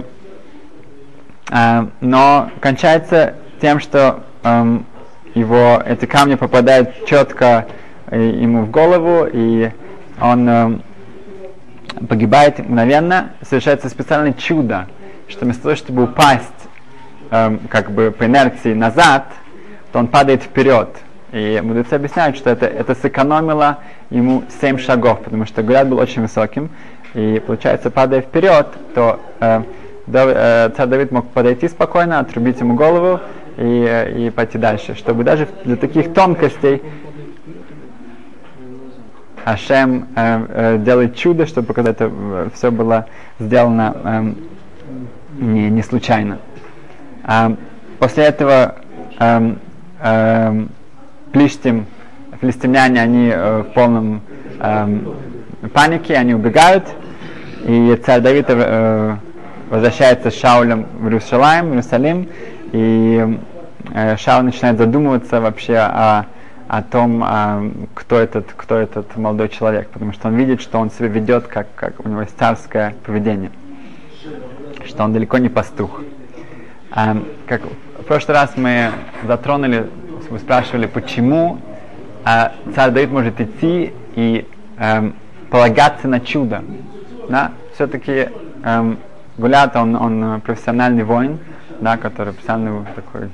э, 1.51 1.85
но 2.01 2.49
кончается 2.59 3.35
тем, 3.61 3.79
что 3.79 4.23
э, 4.43 4.79
его 5.35 5.81
эти 5.85 6.05
камни 6.05 6.35
попадают 6.35 7.05
четко 7.05 7.67
ему 8.17 8.63
в 8.63 8.71
голову, 8.71 9.27
и 9.31 9.71
он 10.21 10.49
э, 10.49 10.79
погибает 12.07 12.59
мгновенно. 12.59 13.31
Совершается 13.41 13.89
специальное 13.89 14.33
чудо, 14.33 14.87
что 15.27 15.45
вместо 15.45 15.63
того, 15.63 15.75
чтобы 15.75 16.03
упасть 16.03 16.69
э, 17.31 17.57
как 17.69 17.91
бы 17.91 18.11
по 18.11 18.25
инерции 18.25 18.73
назад, 18.73 19.25
то 19.91 19.99
он 19.99 20.07
падает 20.07 20.43
вперед. 20.43 20.89
И 21.31 21.59
мудрецы 21.63 21.93
объясняют, 21.93 22.37
что 22.37 22.51
это, 22.51 22.67
это 22.67 22.93
сэкономило 22.93 23.79
ему 24.11 24.43
7 24.61 24.77
шагов, 24.77 25.23
потому 25.23 25.45
что 25.47 25.63
Гулят 25.63 25.89
был 25.89 25.97
очень 25.97 26.21
высоким. 26.21 26.69
И 27.15 27.41
получается, 27.45 27.89
падая 27.89 28.21
вперед, 28.21 28.67
то 28.93 29.19
э, 29.39 29.63
э, 30.13 30.69
царь 30.75 30.87
Давид 30.87 31.11
мог 31.11 31.29
подойти 31.29 31.67
спокойно, 31.67 32.19
отрубить 32.19 32.59
ему 32.59 32.75
голову 32.75 33.19
и, 33.57 33.85
э, 33.87 34.27
и 34.27 34.29
пойти 34.29 34.59
дальше. 34.59 34.95
Чтобы 34.95 35.23
даже 35.23 35.47
для 35.63 35.75
таких 35.75 36.13
тонкостей 36.13 36.83
Ашем 39.45 40.07
э, 40.15 40.45
э, 40.49 40.77
делает 40.77 41.15
чудо, 41.15 41.45
чтобы 41.45 41.67
показать, 41.67 41.95
это 41.97 42.11
э, 42.11 42.49
все 42.53 42.71
было 42.71 43.07
сделано 43.39 43.95
э, 44.03 44.33
не, 45.39 45.69
не 45.69 45.83
случайно. 45.83 46.39
А, 47.23 47.55
после 47.99 48.25
этого 48.25 48.75
э, 49.19 49.55
э, 50.01 50.65
Плиштим, 51.31 51.87
филистимляне, 52.39 53.01
они 53.01 53.29
э, 53.33 53.63
в 53.63 53.73
полном 53.73 54.21
э, 54.59 54.99
панике, 55.73 56.15
они 56.15 56.35
убегают, 56.35 56.85
и 57.65 57.99
царь 58.05 58.21
Давид 58.21 58.45
э, 58.49 59.15
возвращается 59.69 60.29
с 60.29 60.39
Шаулем 60.39 60.85
в 60.99 61.05
Иерусалим, 61.05 61.71
Иерусалим, 61.71 62.29
и 62.71 63.39
э, 63.93 64.17
Шауль 64.17 64.45
начинает 64.45 64.77
задумываться 64.77 65.41
вообще 65.41 65.77
о, 65.77 66.25
о 66.67 66.81
том, 66.81 67.23
э, 67.23 67.71
кто, 67.93 68.17
этот, 68.17 68.53
кто 68.55 68.75
этот 68.75 69.15
молодой 69.17 69.49
человек, 69.49 69.89
потому 69.89 70.13
что 70.13 70.27
он 70.27 70.35
видит, 70.35 70.61
что 70.61 70.79
он 70.79 70.89
себя 70.91 71.07
ведет, 71.07 71.47
как, 71.47 71.67
как 71.75 72.05
у 72.05 72.09
него 72.09 72.21
есть 72.21 72.37
царское 72.37 72.95
поведение, 73.05 73.51
что 74.85 75.03
он 75.03 75.13
далеко 75.13 75.37
не 75.37 75.49
пастух. 75.49 76.01
Э, 76.95 77.15
как 77.47 77.61
в 77.99 78.03
прошлый 78.05 78.35
раз 78.35 78.53
мы 78.55 78.91
затронули 79.25 79.89
вы 80.29 80.39
спрашивали, 80.39 80.87
почему 80.87 81.59
э, 82.25 82.49
царь 82.73 82.91
Давид 82.91 83.11
может 83.11 83.39
идти 83.39 83.93
и 84.15 84.47
полагаться 85.51 86.07
на 86.07 86.19
чудо. 86.19 86.63
Да? 87.29 87.51
Все-таки 87.75 88.29
э, 88.63 88.95
Гулят, 89.37 89.75
он, 89.75 89.95
он 89.95 90.41
профессиональный 90.41 91.03
воин, 91.03 91.37
да, 91.79 91.97
который 91.97 92.33
профессиональный 92.33 92.85
такой 92.95 93.29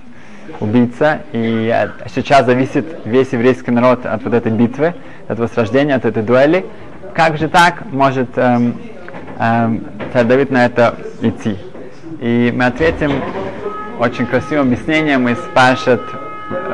убийца, 0.59 1.21
и 1.31 1.89
сейчас 2.13 2.45
зависит 2.45 2.85
весь 3.05 3.31
еврейский 3.31 3.71
народ 3.71 4.05
от 4.05 4.23
вот 4.23 4.33
этой 4.33 4.51
битвы, 4.51 4.93
от 5.27 5.51
сражения, 5.51 5.95
от 5.95 6.05
этой 6.05 6.23
дуэли. 6.23 6.65
Как 7.13 7.37
же 7.37 7.47
так 7.49 7.91
может 7.91 8.37
эм, 8.37 8.79
эм, 9.39 9.83
царь 10.13 10.25
Давид 10.25 10.51
на 10.51 10.65
это 10.65 10.95
идти? 11.21 11.57
И 12.19 12.53
мы 12.55 12.65
ответим 12.65 13.11
очень 13.99 14.25
красивым 14.25 14.67
объяснением 14.67 15.27
из 15.27 15.37
Пашет 15.53 16.01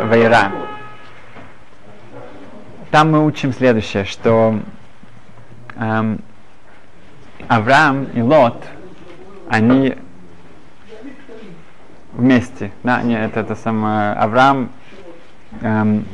Вайра. 0.04 0.52
Там 2.92 3.12
мы 3.12 3.26
учим 3.26 3.54
следующее, 3.54 4.06
что 4.06 4.60
эм, 5.76 6.22
Авраам 7.48 8.06
и 8.14 8.22
Лот, 8.22 8.64
они 9.50 9.96
вместе, 12.18 12.72
да, 12.84 13.02
нет, 13.02 13.32
это, 13.32 13.42
это 13.42 13.56
самое, 13.56 14.14
Авраам 14.14 14.70
эм, 15.62 16.06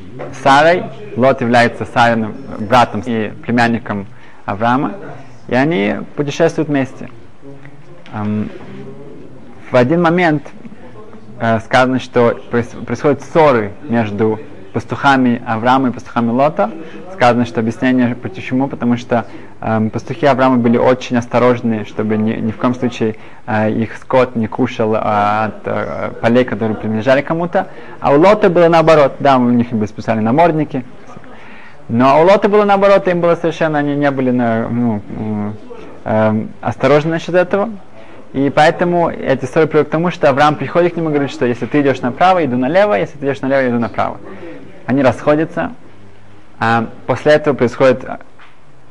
Сарой, 0.43 0.83
Лот 1.15 1.41
является 1.41 1.85
Сариным 1.85 2.35
братом 2.59 3.01
и 3.05 3.29
племянником 3.43 4.07
Авраама, 4.45 4.93
и 5.47 5.55
они 5.55 5.95
путешествуют 6.15 6.69
вместе. 6.69 7.09
Эм, 8.13 8.49
в 9.71 9.75
один 9.75 10.01
момент 10.01 10.43
э, 11.39 11.59
сказано, 11.61 11.99
что 11.99 12.39
происходят 12.51 13.21
ссоры 13.21 13.71
между 13.83 14.39
пастухами 14.73 15.41
Авраама 15.45 15.89
и 15.89 15.91
пастухами 15.91 16.29
Лота. 16.31 16.71
Сказано, 17.13 17.45
что 17.45 17.59
объяснение 17.59 18.15
почему, 18.15 18.67
потому 18.67 18.97
что 18.97 19.25
э, 19.59 19.89
пастухи 19.91 20.25
Авраама 20.25 20.57
были 20.57 20.77
очень 20.77 21.17
осторожны, 21.17 21.85
чтобы 21.85 22.17
ни, 22.17 22.33
ни 22.33 22.51
в 22.51 22.57
коем 22.57 22.73
случае 22.73 23.15
э, 23.45 23.71
их 23.71 23.95
скот 23.97 24.35
не 24.35 24.47
кушал 24.47 24.95
э, 24.95 24.99
от 24.99 25.61
э, 25.65 26.11
полей, 26.21 26.45
которые 26.45 26.77
принадлежали 26.77 27.21
кому-то. 27.21 27.67
А 27.99 28.13
у 28.13 28.19
Лота 28.19 28.49
было 28.49 28.67
наоборот, 28.67 29.15
да, 29.19 29.37
у 29.37 29.49
них 29.49 29.71
были 29.71 29.87
специальные 29.87 30.23
намордники. 30.23 30.83
Но 31.89 32.21
у 32.21 32.25
Лота 32.25 32.47
было 32.47 32.63
наоборот, 32.63 33.07
им 33.07 33.21
было 33.21 33.35
совершенно, 33.35 33.79
они 33.79 33.95
не 33.95 34.09
были 34.11 34.31
на, 34.31 34.67
ну, 34.69 35.01
э, 36.05 36.45
осторожны 36.61 37.11
насчет 37.11 37.35
этого. 37.35 37.69
И 38.33 38.49
поэтому 38.49 39.09
эти 39.09 39.43
истории 39.43 39.65
приводят 39.65 39.89
к 39.89 39.91
тому, 39.91 40.09
что 40.09 40.29
Авраам 40.29 40.55
приходит 40.55 40.93
к 40.93 40.97
нему 40.97 41.09
и 41.09 41.11
говорит, 41.11 41.31
что 41.31 41.45
если 41.45 41.65
ты 41.65 41.81
идешь 41.81 41.99
направо, 41.99 42.45
иду 42.45 42.57
налево, 42.57 42.93
если 42.93 43.17
ты 43.17 43.25
идешь 43.25 43.41
налево, 43.41 43.67
иду 43.67 43.77
направо. 43.77 44.19
Они 44.91 45.03
расходятся. 45.03 45.71
А 46.59 46.89
после 47.07 47.31
этого 47.31 47.53
происходит 47.53 48.03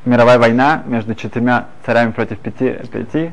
мировая 0.07 0.39
война 0.39 0.83
между 0.87 1.15
четырьмя 1.15 1.67
царями 1.85 2.13
против 2.13 2.39
пяти. 2.39 2.71
пяти. 2.91 3.33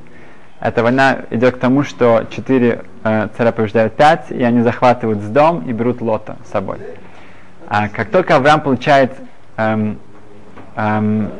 Эта 0.59 0.83
война 0.83 1.19
идет 1.29 1.55
к 1.55 1.59
тому, 1.59 1.83
что 1.83 2.25
четыре 2.29 2.83
э, 3.05 3.29
царя 3.37 3.53
побеждают 3.53 3.93
пять, 3.95 4.31
и 4.31 4.43
они 4.43 4.63
захватывают 4.63 5.21
с 5.21 5.27
дом 5.29 5.63
и 5.65 5.71
берут 5.71 6.01
Лота 6.01 6.35
с 6.45 6.51
собой. 6.51 6.79
А 7.69 7.87
как 7.87 8.09
только 8.09 8.35
Авраам 8.35 8.59
получает 8.59 9.13
эм, 9.55 9.97
эм, 10.75 11.31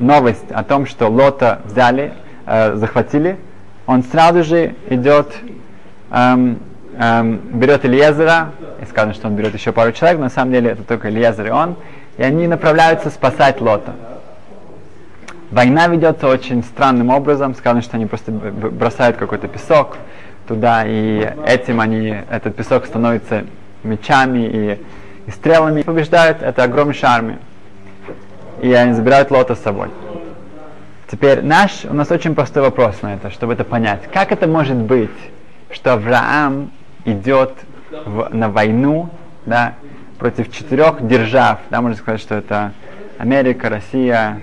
новость 0.00 0.50
о 0.50 0.64
том, 0.64 0.86
что 0.86 1.06
Лота 1.06 1.60
взяли, 1.66 2.14
э, 2.46 2.74
захватили, 2.74 3.36
он 3.86 4.02
сразу 4.02 4.42
же 4.42 4.74
идет, 4.90 5.36
эм, 6.10 6.58
эм, 6.98 7.36
берет 7.60 7.84
Ильезера, 7.84 8.48
и 8.80 8.84
сказано, 8.86 9.14
что 9.14 9.28
он 9.28 9.34
берет 9.34 9.54
еще 9.54 9.72
пару 9.72 9.92
человек, 9.92 10.18
но 10.18 10.24
на 10.24 10.30
самом 10.30 10.52
деле 10.52 10.70
это 10.70 10.82
только 10.82 11.08
Ильезер 11.08 11.46
и 11.46 11.50
он, 11.50 11.76
и 12.16 12.22
они 12.22 12.46
направляются 12.46 13.10
спасать 13.10 13.60
Лота. 13.60 13.94
Война 15.50 15.86
ведется 15.86 16.28
очень 16.28 16.62
странным 16.62 17.10
образом, 17.10 17.54
сказано, 17.54 17.82
что 17.82 17.96
они 17.96 18.06
просто 18.06 18.30
бросают 18.32 19.16
какой-то 19.16 19.48
песок 19.48 19.96
туда, 20.46 20.84
и 20.86 21.32
этим 21.46 21.80
они, 21.80 22.16
этот 22.30 22.54
песок 22.54 22.86
становится 22.86 23.44
мечами 23.82 24.46
и, 24.46 24.78
и 25.26 25.30
стрелами, 25.30 25.82
побеждают, 25.82 26.42
это 26.42 26.64
огромнейшая 26.64 27.10
армия. 27.10 27.38
И 28.60 28.72
они 28.72 28.92
забирают 28.92 29.30
Лота 29.30 29.54
с 29.54 29.60
собой. 29.60 29.88
Теперь 31.10 31.42
наш, 31.42 31.84
у 31.84 31.94
нас 31.94 32.10
очень 32.10 32.34
простой 32.34 32.62
вопрос 32.62 33.00
на 33.00 33.14
это, 33.14 33.30
чтобы 33.30 33.54
это 33.54 33.64
понять. 33.64 34.02
Как 34.12 34.32
это 34.32 34.46
может 34.46 34.76
быть, 34.76 35.10
что 35.70 35.94
Авраам 35.94 36.70
идет 37.06 37.54
в, 37.90 38.28
на 38.34 38.48
войну 38.48 39.10
да, 39.46 39.74
против 40.18 40.52
четырех 40.52 41.06
держав, 41.06 41.60
да, 41.70 41.80
можно 41.80 41.96
сказать, 41.96 42.20
что 42.20 42.34
это 42.34 42.72
Америка, 43.18 43.68
Россия, 43.68 44.40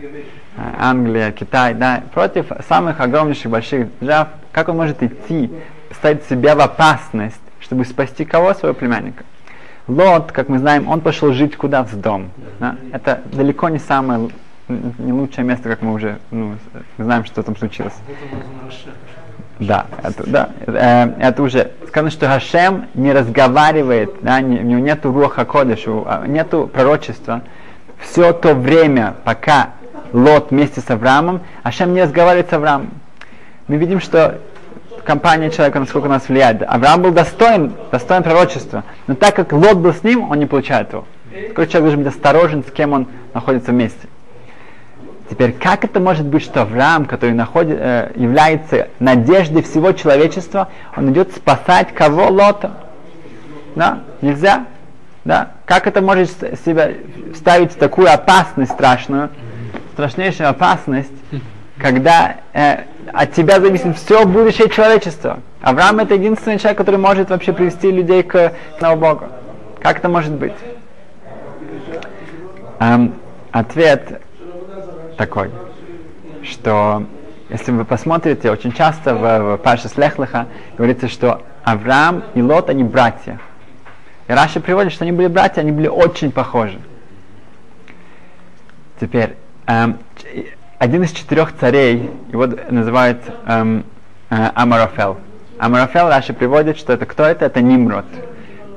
э, 0.57 0.61
Англия, 0.79 1.31
Китай, 1.31 1.73
да, 1.73 2.03
против 2.13 2.47
самых 2.67 2.99
огромнейших 2.99 3.51
больших 3.51 3.87
держав, 3.99 4.29
как 4.51 4.69
он 4.69 4.77
может 4.77 5.03
идти, 5.03 5.51
ставить 5.91 6.23
себя 6.25 6.55
в 6.55 6.61
опасность, 6.61 7.41
чтобы 7.59 7.85
спасти 7.85 8.25
кого? 8.25 8.53
Своего 8.53 8.75
племянника. 8.75 9.23
Лот, 9.87 10.31
как 10.31 10.49
мы 10.49 10.59
знаем, 10.59 10.87
он 10.87 11.01
пошел 11.01 11.31
жить 11.33 11.55
куда? 11.55 11.83
В 11.83 11.95
дом. 11.95 12.31
Да? 12.59 12.75
Это 12.91 13.21
далеко 13.31 13.69
не 13.69 13.79
самое 13.79 14.29
не 14.67 15.13
лучшее 15.13 15.45
место, 15.45 15.69
как 15.69 15.81
мы 15.81 15.93
уже 15.93 16.17
ну, 16.31 16.55
знаем, 16.97 17.23
что 17.25 17.43
там 17.43 17.55
случилось. 17.55 17.93
Да, 19.59 19.85
это, 20.03 20.29
да, 20.29 20.49
э, 20.65 21.13
это 21.19 21.41
уже 21.41 21.71
сказано, 21.87 22.11
что 22.11 22.27
Хашем 22.27 22.87
не 22.93 23.13
разговаривает, 23.13 24.15
да, 24.21 24.41
не, 24.41 24.59
у 24.59 24.63
него 24.63 24.79
нету 24.79 25.13
руха 25.13 25.45
кодышу, 25.45 26.03
а, 26.05 26.27
нету 26.27 26.69
пророчества. 26.71 27.41
Все 27.99 28.33
то 28.33 28.53
время, 28.53 29.15
пока 29.23 29.69
Лот 30.11 30.51
вместе 30.51 30.81
с 30.81 30.89
Авраамом, 30.89 31.41
Хашем 31.63 31.93
не 31.93 32.03
разговаривает 32.03 32.49
с 32.49 32.53
Авраамом. 32.53 32.91
Мы 33.67 33.77
видим, 33.77 34.01
что 34.01 34.39
компания 35.05 35.49
человека, 35.49 35.79
насколько 35.79 36.09
нас 36.09 36.27
влияет. 36.27 36.61
Авраам 36.61 37.01
был 37.03 37.11
достоин, 37.11 37.73
достоин 37.91 38.23
пророчества, 38.23 38.83
но 39.07 39.15
так 39.15 39.35
как 39.35 39.53
Лот 39.53 39.77
был 39.77 39.93
с 39.93 40.03
ним, 40.03 40.29
он 40.29 40.39
не 40.39 40.47
получает 40.47 40.91
его. 40.91 41.05
Такой 41.49 41.67
человек 41.67 41.83
должен 41.83 42.03
быть 42.03 42.13
осторожен, 42.13 42.63
с 42.63 42.71
кем 42.71 42.91
он 42.91 43.07
находится 43.33 43.71
вместе. 43.71 44.07
Теперь, 45.29 45.53
как 45.53 45.83
это 45.83 45.99
может 45.99 46.25
быть, 46.25 46.43
что 46.43 46.61
Авраам, 46.61 47.05
который 47.05 47.33
находит, 47.33 47.77
э, 47.79 48.11
является 48.15 48.89
надеждой 48.99 49.63
всего 49.63 49.91
человечества, 49.91 50.69
он 50.95 51.11
идет 51.11 51.31
спасать 51.35 51.93
кого? 51.93 52.27
Лота. 52.29 52.73
Да? 53.75 53.99
Нельзя. 54.21 54.65
Да? 55.23 55.53
Как 55.65 55.87
это 55.87 56.01
может 56.01 56.29
себя 56.63 56.91
ставить 57.33 57.71
в 57.71 57.75
такую 57.77 58.13
опасность 58.13 58.71
страшную, 58.71 59.29
страшнейшую 59.93 60.49
опасность, 60.49 61.11
когда 61.79 62.37
э, 62.53 62.83
от 63.11 63.33
тебя 63.33 63.59
зависит 63.59 63.97
все 63.97 64.25
будущее 64.25 64.69
человечества. 64.69 65.39
Авраам 65.61 65.99
это 65.99 66.13
единственный 66.13 66.59
человек, 66.59 66.77
который 66.77 66.99
может 66.99 67.31
вообще 67.31 67.51
привести 67.51 67.89
людей 67.89 68.21
к 68.21 68.53
одного 68.75 68.95
Бога. 68.95 69.29
Как 69.81 69.97
это 69.97 70.07
может 70.07 70.33
быть? 70.33 70.53
Эм, 72.79 73.15
ответ 73.51 74.21
такой, 75.15 75.51
что 76.43 77.05
если 77.49 77.71
вы 77.71 77.85
посмотрите, 77.85 78.49
очень 78.49 78.71
часто 78.71 79.13
в, 79.13 79.55
в 79.55 79.57
Паше 79.57 79.87
Слехлиха 79.87 80.47
говорится, 80.77 81.07
что 81.07 81.43
Авраам 81.63 82.23
и 82.33 82.41
Лот, 82.41 82.69
они 82.69 82.83
братья. 82.83 83.39
И 84.27 84.31
Раша 84.31 84.59
приводит, 84.59 84.91
что 84.91 85.03
они 85.03 85.11
были 85.11 85.27
братья, 85.27 85.61
они 85.61 85.71
были 85.71 85.87
очень 85.87 86.31
похожи. 86.31 86.79
Теперь, 88.99 89.35
эм, 89.67 89.99
один 90.79 91.03
из 91.03 91.11
четырех 91.11 91.55
царей, 91.57 92.09
его 92.31 92.47
называют 92.69 93.19
эм, 93.45 93.85
э, 94.29 94.49
Амарафел. 94.55 95.17
Амарафел 95.59 96.07
Раша 96.07 96.33
приводит, 96.33 96.77
что 96.77 96.93
это 96.93 97.05
кто 97.05 97.23
это? 97.23 97.45
Это 97.45 97.61
Нимрод. 97.61 98.05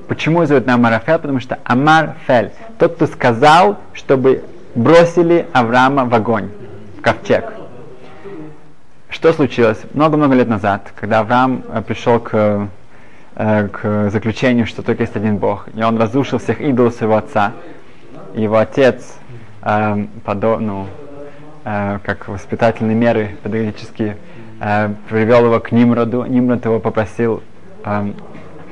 Почему 0.09 0.45
зовут 0.45 0.67
на 0.67 0.75
Амарафел? 0.75 1.19
Потому 1.19 1.41
что 1.41 1.59
Амарфель, 1.65 2.51
тот, 2.79 2.97
кто 2.97 3.07
сказал, 3.07 3.79
чтобы 3.95 4.45
бросили 4.79 5.47
Авраама 5.53 6.05
в 6.05 6.15
огонь, 6.15 6.51
в 6.97 7.03
ковчег. 7.03 7.53
Что 9.11 9.33
случилось? 9.33 9.79
Много-много 9.93 10.35
лет 10.37 10.49
назад, 10.49 10.93
когда 10.95 11.19
Авраам 11.19 11.65
э, 11.69 11.83
пришел 11.83 12.21
к, 12.21 12.69
э, 13.35 13.69
к 13.69 14.11
заключению, 14.11 14.67
что 14.67 14.83
только 14.83 15.03
есть 15.03 15.17
один 15.17 15.39
Бог, 15.39 15.69
и 15.75 15.83
он 15.83 15.99
разрушил 15.99 16.39
всех 16.39 16.61
идолов 16.61 16.95
своего 16.95 17.17
отца, 17.17 17.55
его 18.35 18.59
отец, 18.59 19.17
э, 19.63 20.07
подо, 20.25 20.59
ну, 20.59 20.87
э, 21.65 21.99
как 22.05 22.29
воспитательные 22.29 22.95
меры 22.95 23.37
педагогические, 23.43 24.17
э, 24.61 24.95
привел 25.09 25.47
его 25.47 25.59
к 25.59 25.73
Нимроду. 25.73 26.25
Нимрод 26.25 26.65
его 26.65 26.79
попросил 26.79 27.43
э, 27.85 28.13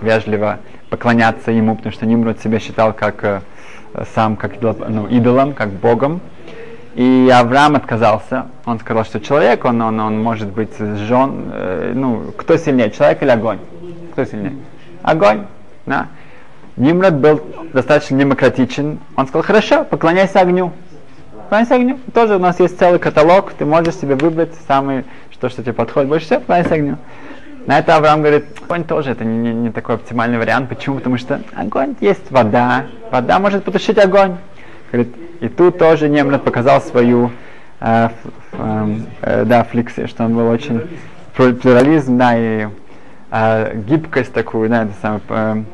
вежливо 0.00 0.60
поклоняться 0.88 1.50
ему, 1.50 1.74
потому 1.74 1.92
что 1.92 2.06
Нимрод 2.06 2.40
себя 2.40 2.60
считал 2.60 2.92
как 2.92 3.24
э, 3.24 3.40
сам 4.14 4.36
как 4.36 4.60
ну, 4.60 5.06
идолом, 5.06 5.52
как 5.52 5.70
богом. 5.70 6.20
И 6.94 7.30
Авраам 7.32 7.76
отказался. 7.76 8.46
Он 8.64 8.78
сказал, 8.78 9.04
что 9.04 9.20
человек, 9.20 9.64
он, 9.64 9.80
он, 9.82 10.00
он 10.00 10.22
может 10.22 10.48
быть 10.48 10.78
сжен. 10.78 11.50
Э, 11.52 11.92
ну, 11.94 12.32
кто 12.36 12.56
сильнее, 12.56 12.90
человек 12.90 13.22
или 13.22 13.30
огонь? 13.30 13.58
Кто 14.12 14.24
сильнее? 14.24 14.56
Огонь. 15.02 15.44
Да. 15.84 16.08
Нимрод 16.76 17.14
был 17.14 17.42
достаточно 17.72 18.18
демократичен. 18.18 18.98
Он 19.14 19.26
сказал, 19.26 19.42
хорошо, 19.44 19.84
поклоняйся 19.84 20.40
огню. 20.40 20.72
Поклоняйся 21.44 21.74
огню. 21.74 21.98
Тоже 22.14 22.36
у 22.36 22.38
нас 22.38 22.58
есть 22.60 22.78
целый 22.78 22.98
каталог, 22.98 23.52
ты 23.52 23.66
можешь 23.66 23.96
себе 23.96 24.14
выбрать 24.14 24.54
самый, 24.66 25.04
что, 25.30 25.48
что 25.48 25.62
тебе 25.62 25.74
подходит 25.74 26.08
больше 26.08 26.26
всего, 26.26 26.40
поклоняйся 26.40 26.74
огню. 26.74 26.96
На 27.66 27.80
это 27.80 27.96
Авраам 27.96 28.20
говорит, 28.20 28.44
огонь 28.62 28.84
тоже 28.84 29.10
это 29.10 29.24
не, 29.24 29.38
не, 29.38 29.52
не 29.52 29.70
такой 29.70 29.96
оптимальный 29.96 30.38
вариант. 30.38 30.68
Почему? 30.68 30.96
Потому 30.96 31.18
что 31.18 31.40
огонь 31.54 31.96
есть 32.00 32.30
вода. 32.30 32.86
Вода 33.10 33.40
может 33.40 33.64
потушить 33.64 33.98
огонь. 33.98 34.36
Говорит, 34.92 35.14
и 35.40 35.48
тут 35.48 35.78
тоже 35.78 36.08
Немрод 36.08 36.44
показал 36.44 36.80
свою 36.80 37.32
э, 37.80 38.08
э, 38.52 38.96
э, 39.20 39.44
да, 39.44 39.64
фликсию, 39.64 40.06
что 40.06 40.24
он 40.24 40.34
был 40.34 40.48
очень 40.48 40.80
плюрализм, 41.34 42.16
да, 42.16 42.36
и 42.36 42.68
э, 43.30 43.76
гибкость 43.86 44.32
такую, 44.32 44.70
да, 44.70 44.84
это 44.84 44.92
самое, 45.02 45.64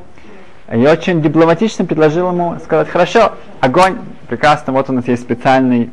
э, 0.68 0.76
и 0.78 0.86
очень 0.86 1.20
дипломатично 1.20 1.84
предложил 1.84 2.30
ему 2.30 2.58
сказать, 2.64 2.88
хорошо, 2.88 3.34
огонь, 3.60 3.98
прекрасно, 4.28 4.72
вот 4.72 4.88
у 4.88 4.92
нас 4.94 5.06
есть 5.06 5.22
специальный 5.22 5.90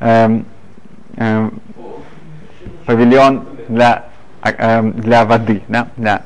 э, 0.00 0.40
э, 1.16 1.50
павильон 2.86 3.44
для 3.68 4.06
для 4.52 5.24
воды, 5.24 5.62
да, 5.68 5.88
да. 5.96 6.22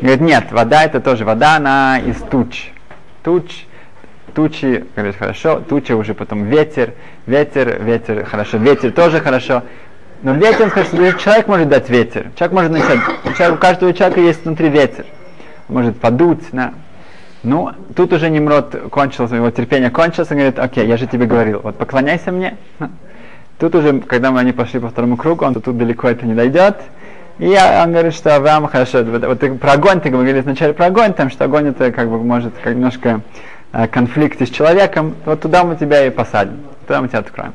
Говорит, 0.00 0.20
нет, 0.20 0.44
вода 0.50 0.84
это 0.84 1.00
тоже 1.00 1.24
вода, 1.24 1.56
она 1.56 1.98
из 1.98 2.16
туч. 2.16 2.70
Туч, 3.22 3.64
тучи, 4.34 4.84
говорит, 4.94 5.16
хорошо, 5.16 5.60
туча 5.60 5.96
уже 5.96 6.14
потом 6.14 6.44
ветер, 6.44 6.92
ветер, 7.26 7.82
ветер, 7.82 8.24
хорошо, 8.24 8.58
ветер 8.58 8.92
тоже 8.92 9.20
хорошо. 9.20 9.62
Но 10.22 10.34
ветер, 10.34 10.70
хорошо, 10.70 11.12
человек 11.12 11.48
может 11.48 11.68
дать 11.68 11.88
ветер. 11.88 12.30
Человек 12.36 12.52
может 12.52 12.72
начать, 12.72 13.52
у 13.52 13.56
каждого 13.56 13.92
человека 13.92 14.20
есть 14.20 14.44
внутри 14.44 14.68
ветер. 14.68 15.06
Может 15.68 15.98
подуть, 15.98 16.44
да. 16.52 16.74
Ну, 17.42 17.70
тут 17.94 18.12
уже 18.12 18.28
Немрод 18.28 18.90
кончился, 18.90 19.36
его 19.36 19.50
терпение 19.50 19.90
кончилось, 19.90 20.30
он 20.30 20.38
говорит, 20.38 20.58
окей, 20.58 20.86
я 20.86 20.96
же 20.96 21.06
тебе 21.06 21.26
говорил, 21.26 21.60
вот 21.62 21.76
поклоняйся 21.76 22.32
мне. 22.32 22.56
Тут 23.58 23.74
уже, 23.74 24.00
когда 24.00 24.30
мы 24.30 24.40
они 24.40 24.52
пошли 24.52 24.80
по 24.80 24.88
второму 24.88 25.16
кругу, 25.16 25.44
он 25.44 25.54
тут 25.54 25.78
далеко 25.78 26.08
это 26.08 26.26
не 26.26 26.34
дойдет. 26.34 26.76
И 27.38 27.54
он 27.54 27.92
говорит, 27.92 28.14
что 28.14 28.34
Авраам 28.34 28.66
хорошо, 28.66 29.04
вот, 29.04 29.24
вот 29.24 29.40
ты, 29.40 29.54
про 29.54 29.72
огонь 29.72 30.00
ты 30.00 30.08
говорили 30.08 30.40
вначале 30.40 30.72
про 30.72 30.86
огонь, 30.86 31.12
там 31.12 31.28
что 31.28 31.44
огонь 31.44 31.68
это 31.68 31.92
как 31.92 32.08
бы 32.08 32.18
может 32.22 32.54
как 32.62 32.74
немножко 32.74 33.20
э, 33.72 33.86
конфликт 33.88 34.40
с 34.40 34.48
человеком, 34.48 35.14
вот 35.26 35.42
туда 35.42 35.64
мы 35.64 35.76
тебя 35.76 36.06
и 36.06 36.10
посадим, 36.10 36.60
туда 36.86 37.02
мы 37.02 37.08
тебя 37.08 37.18
откроем. 37.18 37.52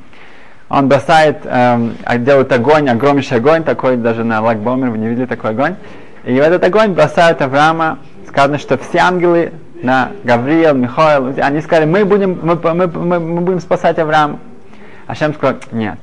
Он 0.70 0.88
бросает, 0.88 1.40
эм, 1.44 1.98
а 2.06 2.18
делает 2.18 2.52
огонь, 2.54 2.90
огромнейший 2.90 3.38
огонь, 3.38 3.64
такой 3.64 3.98
даже 3.98 4.24
на 4.24 4.40
Лагбомер, 4.40 4.92
вы 4.92 5.00
не 5.00 5.10
видели 5.10 5.26
такой 5.26 5.50
огонь. 5.50 5.76
И 6.24 6.34
в 6.34 6.40
этот 6.40 6.64
огонь 6.64 6.94
бросают 6.94 7.42
Авраама, 7.42 8.00
сказано, 8.28 8.58
что 8.58 8.78
все 8.78 9.00
ангелы, 9.00 9.52
на 9.82 10.12
Гавриил, 10.24 10.76
Михаил, 10.76 11.34
они 11.42 11.60
сказали, 11.62 11.86
мы 11.86 12.06
будем, 12.06 12.40
мы, 12.42 12.56
мы, 12.56 12.88
мы, 12.88 13.20
мы 13.20 13.42
будем 13.42 13.60
спасать 13.60 14.00
Авраама. 14.00 14.40
А 15.08 15.16
Шем 15.16 15.34
сказал, 15.34 15.58
нет, 15.72 15.98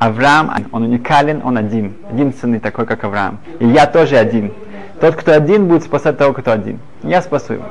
Авраам, 0.00 0.50
он 0.72 0.84
уникален, 0.84 1.42
он 1.44 1.58
один. 1.58 1.94
Единственный 2.10 2.58
такой, 2.58 2.86
как 2.86 3.04
Авраам. 3.04 3.38
И 3.58 3.66
я 3.66 3.86
тоже 3.86 4.16
один. 4.16 4.50
Тот, 4.98 5.14
кто 5.14 5.32
один, 5.32 5.68
будет 5.68 5.82
спасать 5.82 6.16
того, 6.16 6.32
кто 6.32 6.52
один. 6.52 6.80
Я 7.02 7.20
спасу 7.20 7.52
его. 7.52 7.66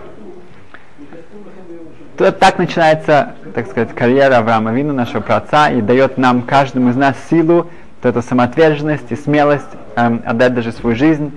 Тут 2.19 2.37
так 2.37 2.59
начинается, 2.59 3.33
так 3.55 3.67
сказать, 3.67 3.95
карьера 3.95 4.37
Авраама 4.37 4.71
Вину, 4.71 4.93
нашего 4.93 5.21
праотца, 5.21 5.71
и 5.71 5.81
дает 5.81 6.19
нам, 6.19 6.43
каждому 6.43 6.91
из 6.91 6.95
нас, 6.95 7.15
силу, 7.31 7.67
вот 8.01 8.09
эту 8.09 8.21
самоотверженность 8.21 9.11
и 9.11 9.15
смелость 9.15 9.65
эм, 9.95 10.21
отдать 10.23 10.53
даже 10.53 10.71
свою 10.71 10.95
жизнь, 10.95 11.35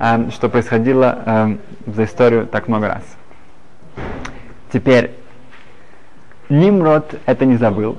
эм, 0.00 0.32
что 0.32 0.48
происходило 0.48 1.20
эм, 1.24 1.60
за 1.86 2.04
историю 2.04 2.48
так 2.48 2.66
много 2.66 2.88
раз. 2.88 3.02
Теперь, 4.72 5.12
Нимрод 6.48 7.14
это 7.26 7.44
не 7.44 7.58
забыл. 7.58 7.96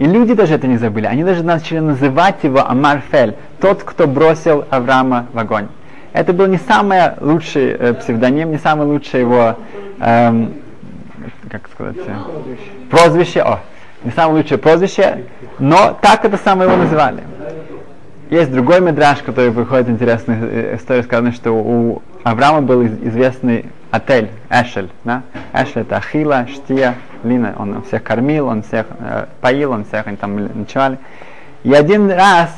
И 0.00 0.06
люди 0.06 0.32
даже 0.32 0.54
это 0.54 0.66
не 0.66 0.78
забыли. 0.78 1.04
Они 1.04 1.22
даже 1.24 1.42
начали 1.42 1.78
называть 1.78 2.36
его 2.42 2.66
Амарфель, 2.66 3.34
тот, 3.60 3.82
кто 3.82 4.06
бросил 4.06 4.64
Авраама 4.70 5.26
в 5.34 5.38
огонь. 5.38 5.68
Это 6.14 6.32
был 6.32 6.46
не 6.46 6.56
самый 6.56 7.12
лучший 7.20 7.72
э, 7.72 7.92
псевдоним, 7.92 8.50
не 8.50 8.56
самый 8.56 8.86
лучший 8.86 9.20
его, 9.20 9.56
эм, 10.00 10.54
как 11.50 11.68
сказать, 11.68 11.98
э, 11.98 12.14
прозвище. 12.90 13.42
О, 13.42 13.60
не 14.02 14.10
самое 14.12 14.38
лучшее 14.38 14.56
прозвище, 14.56 15.26
но 15.58 15.94
так 16.00 16.24
это 16.24 16.38
самое 16.38 16.70
его 16.70 16.82
называли. 16.82 17.22
Есть 18.30 18.50
другой 18.50 18.80
медраж, 18.80 19.18
который 19.18 19.50
выходит 19.50 19.90
интересная 19.90 20.38
э, 20.40 20.76
история, 20.76 21.02
сказано, 21.02 21.32
что 21.32 21.52
у 21.52 22.00
Авраама 22.22 22.62
был 22.62 22.86
известный 22.86 23.66
отель 23.90 24.30
Эшель. 24.48 24.88
Да? 25.04 25.24
Эшель 25.52 25.82
это 25.82 25.98
Ахила, 25.98 26.46
Штия, 26.46 26.94
Лина. 27.24 27.54
Он 27.58 27.82
всех 27.82 28.02
кормил, 28.02 28.46
он 28.46 28.62
всех 28.62 28.86
э, 28.98 29.26
поил, 29.40 29.72
он 29.72 29.84
всех 29.84 30.06
они 30.06 30.16
там 30.16 30.36
ночевали. 30.60 30.98
И 31.62 31.72
один 31.72 32.10
раз 32.10 32.54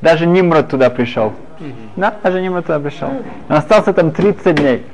даже 0.00 0.26
Нимрод 0.26 0.68
туда 0.68 0.90
пришел. 0.90 1.32
Mm-hmm. 1.58 1.72
Да, 1.96 2.14
даже 2.22 2.40
Нимрод 2.40 2.66
туда 2.66 2.80
пришел. 2.80 3.08
Он 3.48 3.56
остался 3.56 3.92
там 3.92 4.12
30 4.12 4.54
дней. 4.54 4.86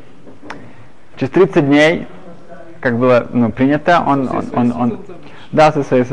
Через 1.16 1.30
30 1.32 1.66
дней, 1.66 2.06
как 2.80 2.98
было 2.98 3.26
ну, 3.32 3.50
принято, 3.50 4.02
он, 4.06 4.28
он, 4.28 4.44
он, 4.52 4.72
он, 4.72 4.72
он 4.72 4.98
да, 5.52 5.72
со 5.72 5.82
своей, 5.82 6.04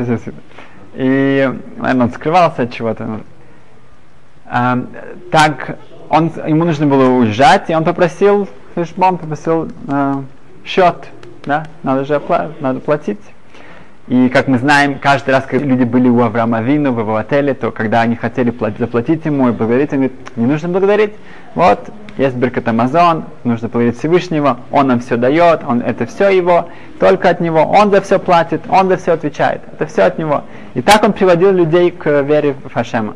И, 0.94 1.54
наверное, 1.78 2.06
он 2.06 2.12
скрывался 2.12 2.64
от 2.64 2.72
чего-то. 2.72 3.22
А, 4.46 4.80
так, 5.32 5.78
он, 6.10 6.32
ему 6.46 6.66
нужно 6.66 6.86
было 6.86 7.10
уезжать, 7.10 7.70
и 7.70 7.76
он 7.76 7.84
попросил, 7.84 8.48
он 8.76 9.18
попросил 9.18 9.70
а, 9.88 10.24
счет, 10.64 11.08
да, 11.46 11.66
надо 11.84 12.06
же 12.06 12.16
опла- 12.16 12.52
надо 12.60 12.80
платить. 12.80 13.20
И 14.08 14.28
как 14.28 14.50
мы 14.50 14.58
знаем, 14.58 15.00
каждый 15.00 15.32
раз, 15.32 15.46
когда 15.46 15.66
люди 15.66 15.86
были 15.86 16.10
у 16.10 16.22
Авраама 16.22 16.62
Вину 16.62 16.92
в 16.92 17.00
его 17.00 17.16
отеле, 17.16 17.54
то 17.54 17.72
когда 17.72 18.02
они 18.02 18.18
хотели 18.18 18.52
платить, 18.52 18.80
заплатить 18.80 19.24
ему 19.24 19.48
и 19.48 19.52
благодарить, 19.54 19.94
он 19.94 20.00
говорит, 20.00 20.38
не 20.38 20.46
нужно 20.46 20.68
благодарить. 20.68 21.14
Вот, 21.56 21.90
есть 22.18 22.36
Беркат 22.36 22.68
Амазон, 22.68 23.24
нужно 23.46 23.70
благодарить 23.70 23.98
Всевышнего, 23.98 24.58
он 24.72 24.88
нам 24.88 25.00
все 25.00 25.16
дает, 25.16 25.62
он, 25.66 25.82
это 25.82 26.06
все 26.06 26.30
его, 26.30 26.68
только 27.00 27.30
от 27.30 27.40
него, 27.40 27.64
он 27.64 27.92
за 27.92 28.02
все 28.02 28.20
платит, 28.20 28.62
он 28.68 28.90
за 28.90 28.98
все 28.98 29.14
отвечает, 29.14 29.62
это 29.72 29.86
все 29.86 30.04
от 30.04 30.18
него. 30.18 30.44
И 30.74 30.82
так 30.82 31.02
он 31.04 31.14
приводил 31.14 31.54
людей 31.54 31.90
к 31.90 32.22
вере 32.24 32.56
в 32.66 32.74
Хашема 32.74 33.16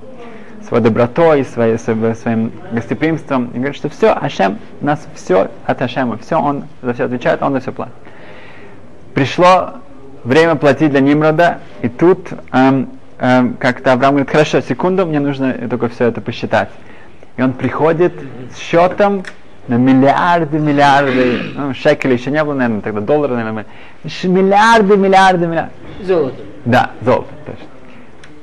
своей 0.67 0.83
добротой, 0.83 1.45
своей, 1.45 1.77
своим 1.77 2.51
гостеприимством. 2.71 3.47
И 3.47 3.55
говорит, 3.55 3.75
что 3.75 3.89
все, 3.89 4.13
Ашем, 4.13 4.59
у 4.81 4.85
нас 4.85 5.05
все 5.15 5.49
от 5.65 5.81
Ашема, 5.81 6.17
все 6.17 6.35
он 6.35 6.65
за 6.81 6.93
все 6.93 7.05
отвечает, 7.05 7.41
он 7.41 7.53
за 7.53 7.59
все 7.59 7.71
платит. 7.71 7.93
Пришло 9.13 9.75
время 10.23 10.55
платить 10.55 10.91
для 10.91 10.99
Нимрода, 10.99 11.59
и 11.81 11.89
тут 11.89 12.29
эм, 12.51 12.89
эм, 13.19 13.55
как-то 13.55 13.93
Авраам 13.93 14.15
говорит, 14.15 14.29
хорошо, 14.29 14.61
секунду, 14.61 15.05
мне 15.05 15.19
нужно 15.19 15.53
только 15.69 15.89
все 15.89 16.05
это 16.05 16.21
посчитать. 16.21 16.69
И 17.37 17.41
он 17.41 17.53
приходит 17.53 18.13
с 18.53 18.59
счетом 18.59 19.23
на 19.67 19.75
миллиарды, 19.75 20.59
миллиарды, 20.59 21.41
ну, 21.55 21.73
шекелей 21.73 22.17
еще 22.17 22.31
не 22.31 22.43
было, 22.43 22.53
наверное, 22.53 22.81
тогда 22.81 23.01
доллары, 23.01 23.35
наверное, 23.35 23.65
миллиарды, 24.23 24.97
миллиарды, 24.97 25.47
миллиарды. 25.47 25.73
Золото. 26.03 26.41
Да, 26.65 26.91
золото, 27.01 27.33
точно. 27.45 27.65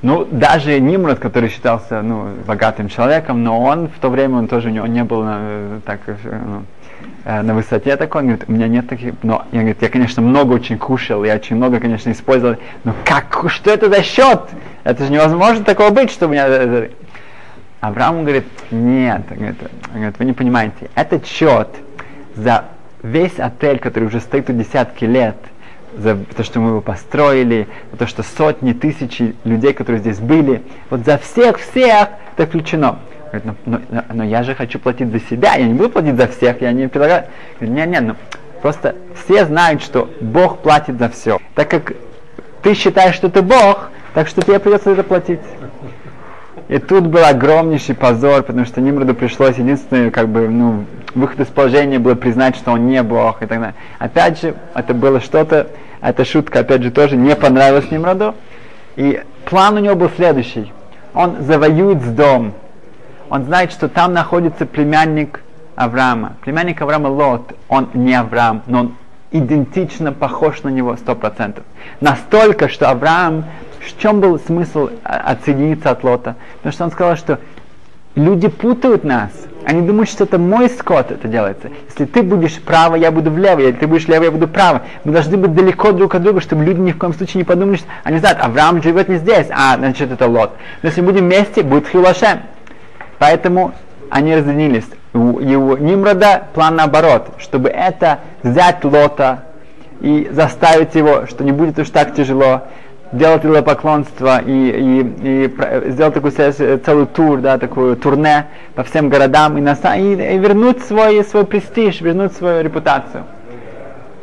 Ну, 0.03 0.27
даже 0.31 0.79
Нимрод, 0.81 1.19
который 1.19 1.49
считался 1.49 2.03
ну, 2.03 2.29
богатым 2.47 2.89
человеком, 2.89 3.43
но 3.43 3.63
он 3.63 3.89
в 3.89 3.99
то 4.01 4.11
время, 4.11 4.37
он 4.37 4.49
тоже 4.49 4.69
у 4.69 4.71
него 4.71 4.87
не 4.87 5.03
был 5.03 5.23
на, 5.23 5.81
так, 5.87 6.01
ну, 6.07 6.65
на 7.25 7.55
высоте 7.55 7.97
такой, 7.97 8.23
он 8.23 8.27
говорит, 8.29 8.45
у 8.49 8.53
меня 8.53 8.69
нет 8.69 8.89
таких, 8.89 9.15
но 9.23 9.47
я, 9.53 9.61
говорит, 9.61 9.83
я, 9.83 9.89
конечно, 9.89 10.23
много 10.23 10.53
очень 10.53 10.79
кушал, 10.79 11.25
я 11.25 11.35
очень 11.37 11.57
много, 11.57 11.81
конечно, 11.81 12.11
использовал, 12.11 12.57
но 12.85 12.95
как, 13.05 13.45
что 13.49 13.71
это 13.71 13.89
за 13.89 14.03
счет? 14.03 14.41
Это 14.85 15.05
же 15.05 15.13
невозможно 15.13 15.65
такого 15.65 15.91
быть, 15.91 16.11
чтобы 16.11 16.33
у 16.33 16.35
меня... 16.35 16.89
Авраам 17.81 18.23
говорит, 18.23 18.47
нет, 18.71 19.23
говорит, 19.29 19.57
говорит, 19.93 20.19
вы 20.19 20.25
не 20.25 20.33
понимаете, 20.33 20.91
этот 20.95 21.27
счет 21.27 21.69
за 22.35 22.65
весь 23.03 23.39
отель, 23.39 23.79
который 23.79 24.05
уже 24.05 24.21
стоит 24.21 24.49
у 24.49 24.53
десятки 24.53 25.05
лет– 25.05 25.37
за 25.97 26.17
то, 26.17 26.43
что 26.43 26.61
мы 26.61 26.71
его 26.71 26.81
построили, 26.81 27.69
за 27.93 27.99
то, 27.99 28.07
что 28.07 28.23
сотни, 28.23 28.73
тысячи 28.73 29.35
людей, 29.45 29.73
которые 29.73 30.01
здесь 30.01 30.19
были, 30.19 30.63
вот 30.91 31.05
за 31.05 31.19
всех-всех 31.19 32.09
это 32.37 32.47
включено. 32.47 32.99
Говорит, 33.35 33.59
но, 33.67 33.81
но, 33.91 34.05
но 34.13 34.25
я 34.25 34.45
же 34.45 34.55
хочу 34.55 34.79
платить 34.79 35.11
за 35.11 35.19
себя, 35.19 35.55
я 35.55 35.67
не 35.67 35.75
буду 35.75 35.91
платить 35.91 36.17
за 36.17 36.29
всех, 36.29 36.61
я 36.61 36.71
не 36.73 36.89
предлагаю. 36.89 37.25
Говорит, 37.59 37.77
нет, 37.77 37.89
нет, 37.89 38.03
ну 38.03 38.17
просто 38.63 38.95
все 39.25 39.45
знают, 39.45 39.83
что 39.83 40.09
Бог 40.21 40.59
платит 40.59 40.99
за 40.99 41.09
все. 41.09 41.39
Так 41.55 41.69
как 41.69 41.93
ты 42.63 42.75
считаешь, 42.75 43.15
что 43.15 43.29
ты 43.29 43.43
Бог, 43.43 43.91
так 44.15 44.29
что 44.29 44.41
тебе 44.43 44.59
придется 44.61 44.93
это 44.93 45.03
платить. 45.03 45.41
И 46.69 46.79
тут 46.79 47.09
был 47.09 47.25
огромнейший 47.25 47.95
позор, 47.95 48.43
потому 48.43 48.65
что 48.67 48.81
Нимроду 48.81 49.15
пришлось 49.15 49.59
единственное, 49.59 50.11
как 50.11 50.29
бы, 50.29 50.49
ну, 50.49 50.85
выход 51.15 51.41
из 51.41 51.49
положения 51.49 51.99
было 51.99 52.15
признать, 52.15 52.57
что 52.57 52.71
он 52.71 52.87
не 52.87 53.03
Бог 53.03 53.43
и 53.43 53.47
так 53.47 53.59
далее. 53.59 53.75
Опять 53.99 54.41
же, 54.41 54.55
это 54.75 54.95
было 54.95 55.21
что-то, 55.21 55.67
эта 56.01 56.25
шутка, 56.25 56.61
опять 56.61 56.83
же, 56.83 56.91
тоже 56.91 57.17
не 57.17 57.35
понравилась 57.35 57.91
Нимроду. 57.91 58.35
И 58.97 59.21
план 59.45 59.77
у 59.77 59.81
него 59.81 59.97
был 59.97 60.11
следующий. 60.17 60.73
Он 61.13 61.43
завоюет 61.43 62.01
с 62.01 62.09
дом. 62.09 62.55
Он 63.31 63.45
знает, 63.45 63.73
что 63.73 63.89
там 63.89 64.13
находится 64.13 64.67
племянник 64.67 65.43
Авраама. 65.77 66.35
Племянник 66.43 66.81
Авраама 66.83 67.09
Лот, 67.09 67.53
он 67.69 67.89
не 67.95 68.15
Авраам, 68.15 68.63
но 68.67 68.81
он 68.81 68.95
идентично 69.33 70.13
похож 70.13 70.63
на 70.63 70.69
него 70.69 70.97
сто 70.97 71.15
процентов. 71.15 71.65
Настолько, 72.01 72.69
что 72.69 72.91
Авраам, 72.91 73.45
в 73.81 74.01
чем 74.01 74.21
был 74.21 74.39
смысл 74.39 74.91
отсоединиться 75.03 75.91
от 75.91 76.05
Лота? 76.05 76.37
Потому 76.59 76.73
что 76.73 76.85
он 76.85 76.91
сказал, 76.93 77.17
что 77.17 77.41
люди 78.15 78.49
путают 78.49 79.03
нас. 79.05 79.31
Они 79.65 79.81
думают, 79.81 80.11
что 80.11 80.25
это 80.25 80.39
мой 80.39 80.69
скот 80.69 81.11
это 81.11 81.27
делается. 81.27 81.71
Если 81.89 82.05
ты 82.05 82.23
будешь 82.23 82.61
право, 82.61 82.97
я 82.97 83.11
буду 83.11 83.31
влево, 83.31 83.61
если 83.61 83.81
ты 83.81 83.87
будешь 83.87 84.07
лево, 84.07 84.25
я 84.25 84.31
буду 84.31 84.47
право. 84.47 84.83
Мы 85.05 85.13
должны 85.13 85.39
быть 85.39 85.55
далеко 85.55 85.93
друг 85.93 86.15
от 86.15 86.23
друга, 86.23 86.41
чтобы 86.41 86.65
люди 86.65 86.81
ни 86.81 86.93
в 86.93 86.99
коем 86.99 87.15
случае 87.15 87.39
не 87.39 87.45
подумали, 87.45 87.77
что 87.77 87.87
они 88.05 88.19
знают, 88.19 88.39
Авраам 88.41 88.83
живет 88.83 89.09
не 89.09 89.17
здесь, 89.17 89.47
а 89.51 89.77
значит 89.77 90.13
это 90.13 90.29
Лот. 90.29 90.53
Но 90.83 90.89
если 90.91 91.01
будем 91.01 91.25
вместе, 91.25 91.63
будет 91.63 91.89
Хилашем. 91.89 92.41
Поэтому 93.25 93.73
они 94.11 94.37
разделились. 94.37 94.85
У, 95.15 95.19
у 95.19 95.77
Нимрода 95.79 96.43
план 96.53 96.77
наоборот, 96.77 97.31
чтобы 97.39 97.71
это 97.71 98.19
взять 98.43 98.85
Лота 98.85 99.45
и 100.03 100.29
заставить 100.31 100.95
его, 100.95 101.25
что 101.27 101.43
не 101.43 101.51
будет 101.51 101.79
уж 101.79 101.89
так 101.89 102.15
тяжело, 102.15 102.65
делать 103.13 103.43
идолопоклонство 103.43 104.43
и, 104.43 104.53
и, 104.53 105.49
и 105.49 105.91
сделать 105.91 106.13
такую 106.13 106.33
целый 106.33 107.07
тур, 107.07 107.41
да, 107.41 107.57
такую 107.57 107.97
турне 107.97 108.45
по 108.75 108.85
всем 108.85 109.09
городам 109.09 109.57
и, 109.57 109.63
на, 109.63 109.73
и, 109.73 110.35
и 110.35 110.39
вернуть 110.39 110.85
свой, 110.85 111.25
свой 111.25 111.47
престиж, 111.47 112.03
вернуть 112.03 112.37
свою 112.37 112.63
репутацию. 112.63 113.25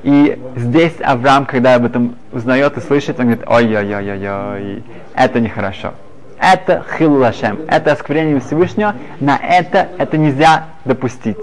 И 0.03 0.39
здесь 0.55 0.93
Авраам, 1.03 1.47
когда 1.47 1.73
об 1.73 1.85
этом 1.85 2.17
узнает 2.31 2.77
и 2.77 2.81
слышит, 2.81 3.19
он 3.19 3.25
говорит, 3.25 3.45
ой-ой-ой-ой, 3.47 4.83
это 5.15 5.39
нехорошо. 5.39 5.93
Это 6.41 6.83
хиллашем, 6.97 7.59
это 7.67 7.91
осквернение 7.91 8.39
Всевышнего, 8.39 8.95
на 9.19 9.37
это, 9.37 9.89
это 9.99 10.17
нельзя 10.17 10.65
допустить. 10.85 11.37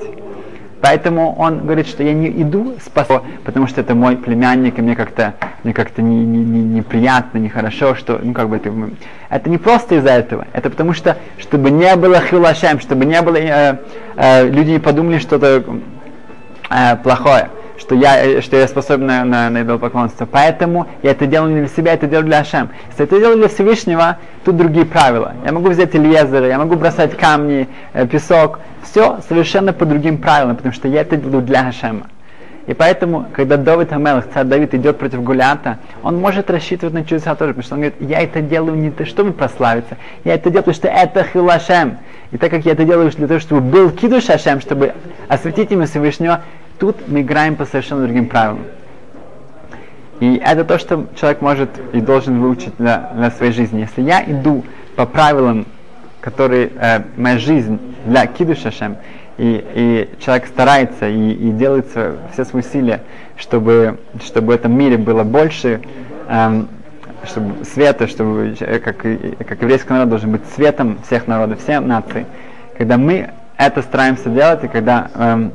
Поэтому 0.80 1.36
он 1.36 1.61
говорит, 1.61 1.86
что 1.86 2.03
я 2.03 2.12
не 2.12 2.28
иду 2.42 2.74
спасать, 2.84 3.22
потому 3.44 3.68
что 3.68 3.80
это 3.80 3.94
мой 3.94 4.16
племянник, 4.16 4.78
и 4.78 4.82
мне 4.82 4.96
как-то 4.96 5.34
мне 5.62 5.72
как-то 5.72 6.03
не, 6.03 6.24
не, 6.24 6.38
не, 6.38 6.62
неприятно, 6.62 7.38
нехорошо, 7.38 7.94
что, 7.94 8.18
ну 8.22 8.32
как 8.32 8.49
бы 8.49 8.57
это, 8.57 8.72
это 9.28 9.51
не 9.51 9.59
просто 9.59 9.96
из-за 9.96 10.11
этого, 10.11 10.46
это 10.53 10.70
потому 10.70 10.92
что, 10.92 11.16
чтобы 11.38 11.70
не 11.70 11.94
было 11.96 12.20
хилашем, 12.20 12.80
чтобы 12.80 13.05
не 13.05 13.20
было, 13.22 13.36
э, 13.36 13.76
э, 14.16 14.49
люди 14.49 14.70
не 14.70 14.78
подумали 14.78 15.18
что-то 15.18 15.64
э, 16.70 16.96
плохое 17.03 17.51
что 17.79 17.95
я, 17.95 18.43
что 18.43 18.57
я 18.57 18.66
способен 18.68 19.07
на, 19.07 19.24
на, 19.24 19.51
на 19.51 19.62
идолопоклонство. 19.62 20.26
Поэтому 20.26 20.87
я 21.03 21.12
это 21.12 21.26
делаю 21.26 21.55
не 21.55 21.61
для 21.61 21.68
себя, 21.68 21.95
это 21.95 22.07
делаю 22.07 22.26
для 22.26 22.41
Ашем. 22.41 22.70
Если 22.89 23.05
это 23.05 23.18
делаю 23.18 23.39
для 23.39 23.49
Всевышнего, 23.49 24.18
тут 24.45 24.57
другие 24.57 24.85
правила. 24.85 25.35
Я 25.45 25.53
могу 25.53 25.70
взять 25.70 25.95
Ильезера, 25.95 26.47
я 26.47 26.59
могу 26.59 26.76
бросать 26.76 27.16
камни, 27.16 27.68
э, 27.93 28.07
песок. 28.07 28.61
Все 28.83 29.20
совершенно 29.29 29.72
по 29.72 29.87
другим 29.87 30.18
правилам, 30.18 30.57
потому 30.57 30.74
что 30.74 30.89
я 30.89 31.03
это 31.03 31.16
делаю 31.16 31.43
для 31.43 31.68
Ашема. 31.68 32.07
И 32.68 32.74
поэтому, 32.74 33.26
когда 33.33 33.57
Давид 33.57 33.93
Амелах, 33.93 34.26
царь 34.33 34.45
Давид, 34.45 34.74
идет 34.74 34.99
против 34.99 35.22
Гулята, 35.22 35.79
он 36.03 36.18
может 36.18 36.51
рассчитывать 36.51 36.93
на 36.93 37.03
чудеса 37.03 37.35
тоже, 37.35 37.55
потому 37.55 37.64
что 37.64 37.74
он 37.76 37.81
говорит, 37.81 37.97
я 38.01 38.20
это 38.20 38.43
делаю 38.43 38.76
не 38.76 38.91
то, 38.91 39.07
чтобы 39.07 39.33
прославиться, 39.33 39.97
я 40.24 40.35
это 40.35 40.51
делаю, 40.51 40.64
потому 40.64 40.74
что 40.74 40.89
это 40.89 41.24
Хилашем. 41.24 41.97
И 42.31 42.37
так 42.37 42.51
как 42.51 42.66
я 42.66 42.72
это 42.72 42.85
делаю 42.85 43.11
для 43.11 43.26
того, 43.26 43.41
чтобы 43.41 43.62
был 43.62 43.91
Кидуш 43.91 44.29
Ашем, 44.29 44.61
чтобы 44.61 44.93
осветить 45.29 45.72
имя 45.72 45.87
Всевышнего, 45.87 46.43
Тут 46.79 47.09
мы 47.09 47.22
играем 47.22 47.57
по 47.57 47.64
совершенно 47.64 48.03
другим 48.03 48.29
правилам. 48.29 48.61
И 50.20 50.37
это 50.37 50.64
то, 50.64 50.79
что 50.79 51.07
человек 51.16 51.41
может 51.41 51.70
и 51.93 52.01
должен 52.01 52.41
выучить 52.41 52.72
для, 52.79 53.12
для 53.14 53.31
своей 53.31 53.53
жизни. 53.53 53.81
Если 53.81 54.03
я 54.03 54.22
иду 54.24 54.64
по 54.97 55.07
правилам, 55.07 55.66
которые 56.20 56.70
э, 56.74 57.03
моя 57.16 57.39
жизнь 57.39 57.79
для 58.05 58.26
кидушашем, 58.26 58.97
и, 59.39 59.64
и 59.74 60.11
человек 60.20 60.47
старается 60.47 61.09
и, 61.09 61.33
и 61.33 61.51
делает 61.53 61.87
все, 62.33 62.45
свои 62.45 62.62
усилия, 62.62 63.03
чтобы, 63.37 63.99
чтобы 64.24 64.49
в 64.49 64.51
этом 64.51 64.76
мире 64.76 64.99
было 64.99 65.22
больше 65.22 65.81
эм, 66.29 66.68
чтобы 67.24 67.64
света, 67.64 68.07
чтобы 68.07 68.55
как, 68.85 68.97
как 68.97 69.62
еврейский 69.62 69.93
народ 69.93 70.09
должен 70.09 70.33
быть 70.33 70.43
светом 70.55 70.99
всех 71.07 71.26
народов, 71.26 71.61
всех 71.61 71.81
наций. 71.83 72.26
Когда 72.76 72.97
мы 72.97 73.31
это 73.57 73.83
стараемся 73.83 74.29
делать, 74.29 74.64
и 74.64 74.68
когда 74.68 75.11
эм, 75.14 75.53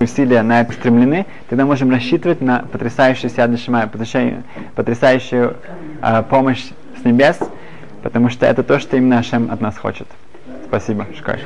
усилия 0.00 0.42
на 0.42 0.60
это 0.60 0.72
стремлены, 0.72 1.26
тогда 1.48 1.66
можем 1.66 1.90
рассчитывать 1.90 2.40
на 2.40 2.60
потрясающую 2.60 3.30
Сяду 3.30 3.56
Шимая, 3.56 3.88
потрясающую, 4.74 5.56
э, 6.02 6.22
помощь 6.28 6.64
с 7.00 7.04
небес, 7.04 7.38
потому 8.02 8.30
что 8.30 8.46
это 8.46 8.62
то, 8.62 8.78
что 8.78 8.96
именно 8.96 9.18
Ашем 9.18 9.50
от 9.50 9.60
нас 9.60 9.76
хочет. 9.78 10.06
Спасибо, 10.66 11.06
Шкай. 11.16 11.40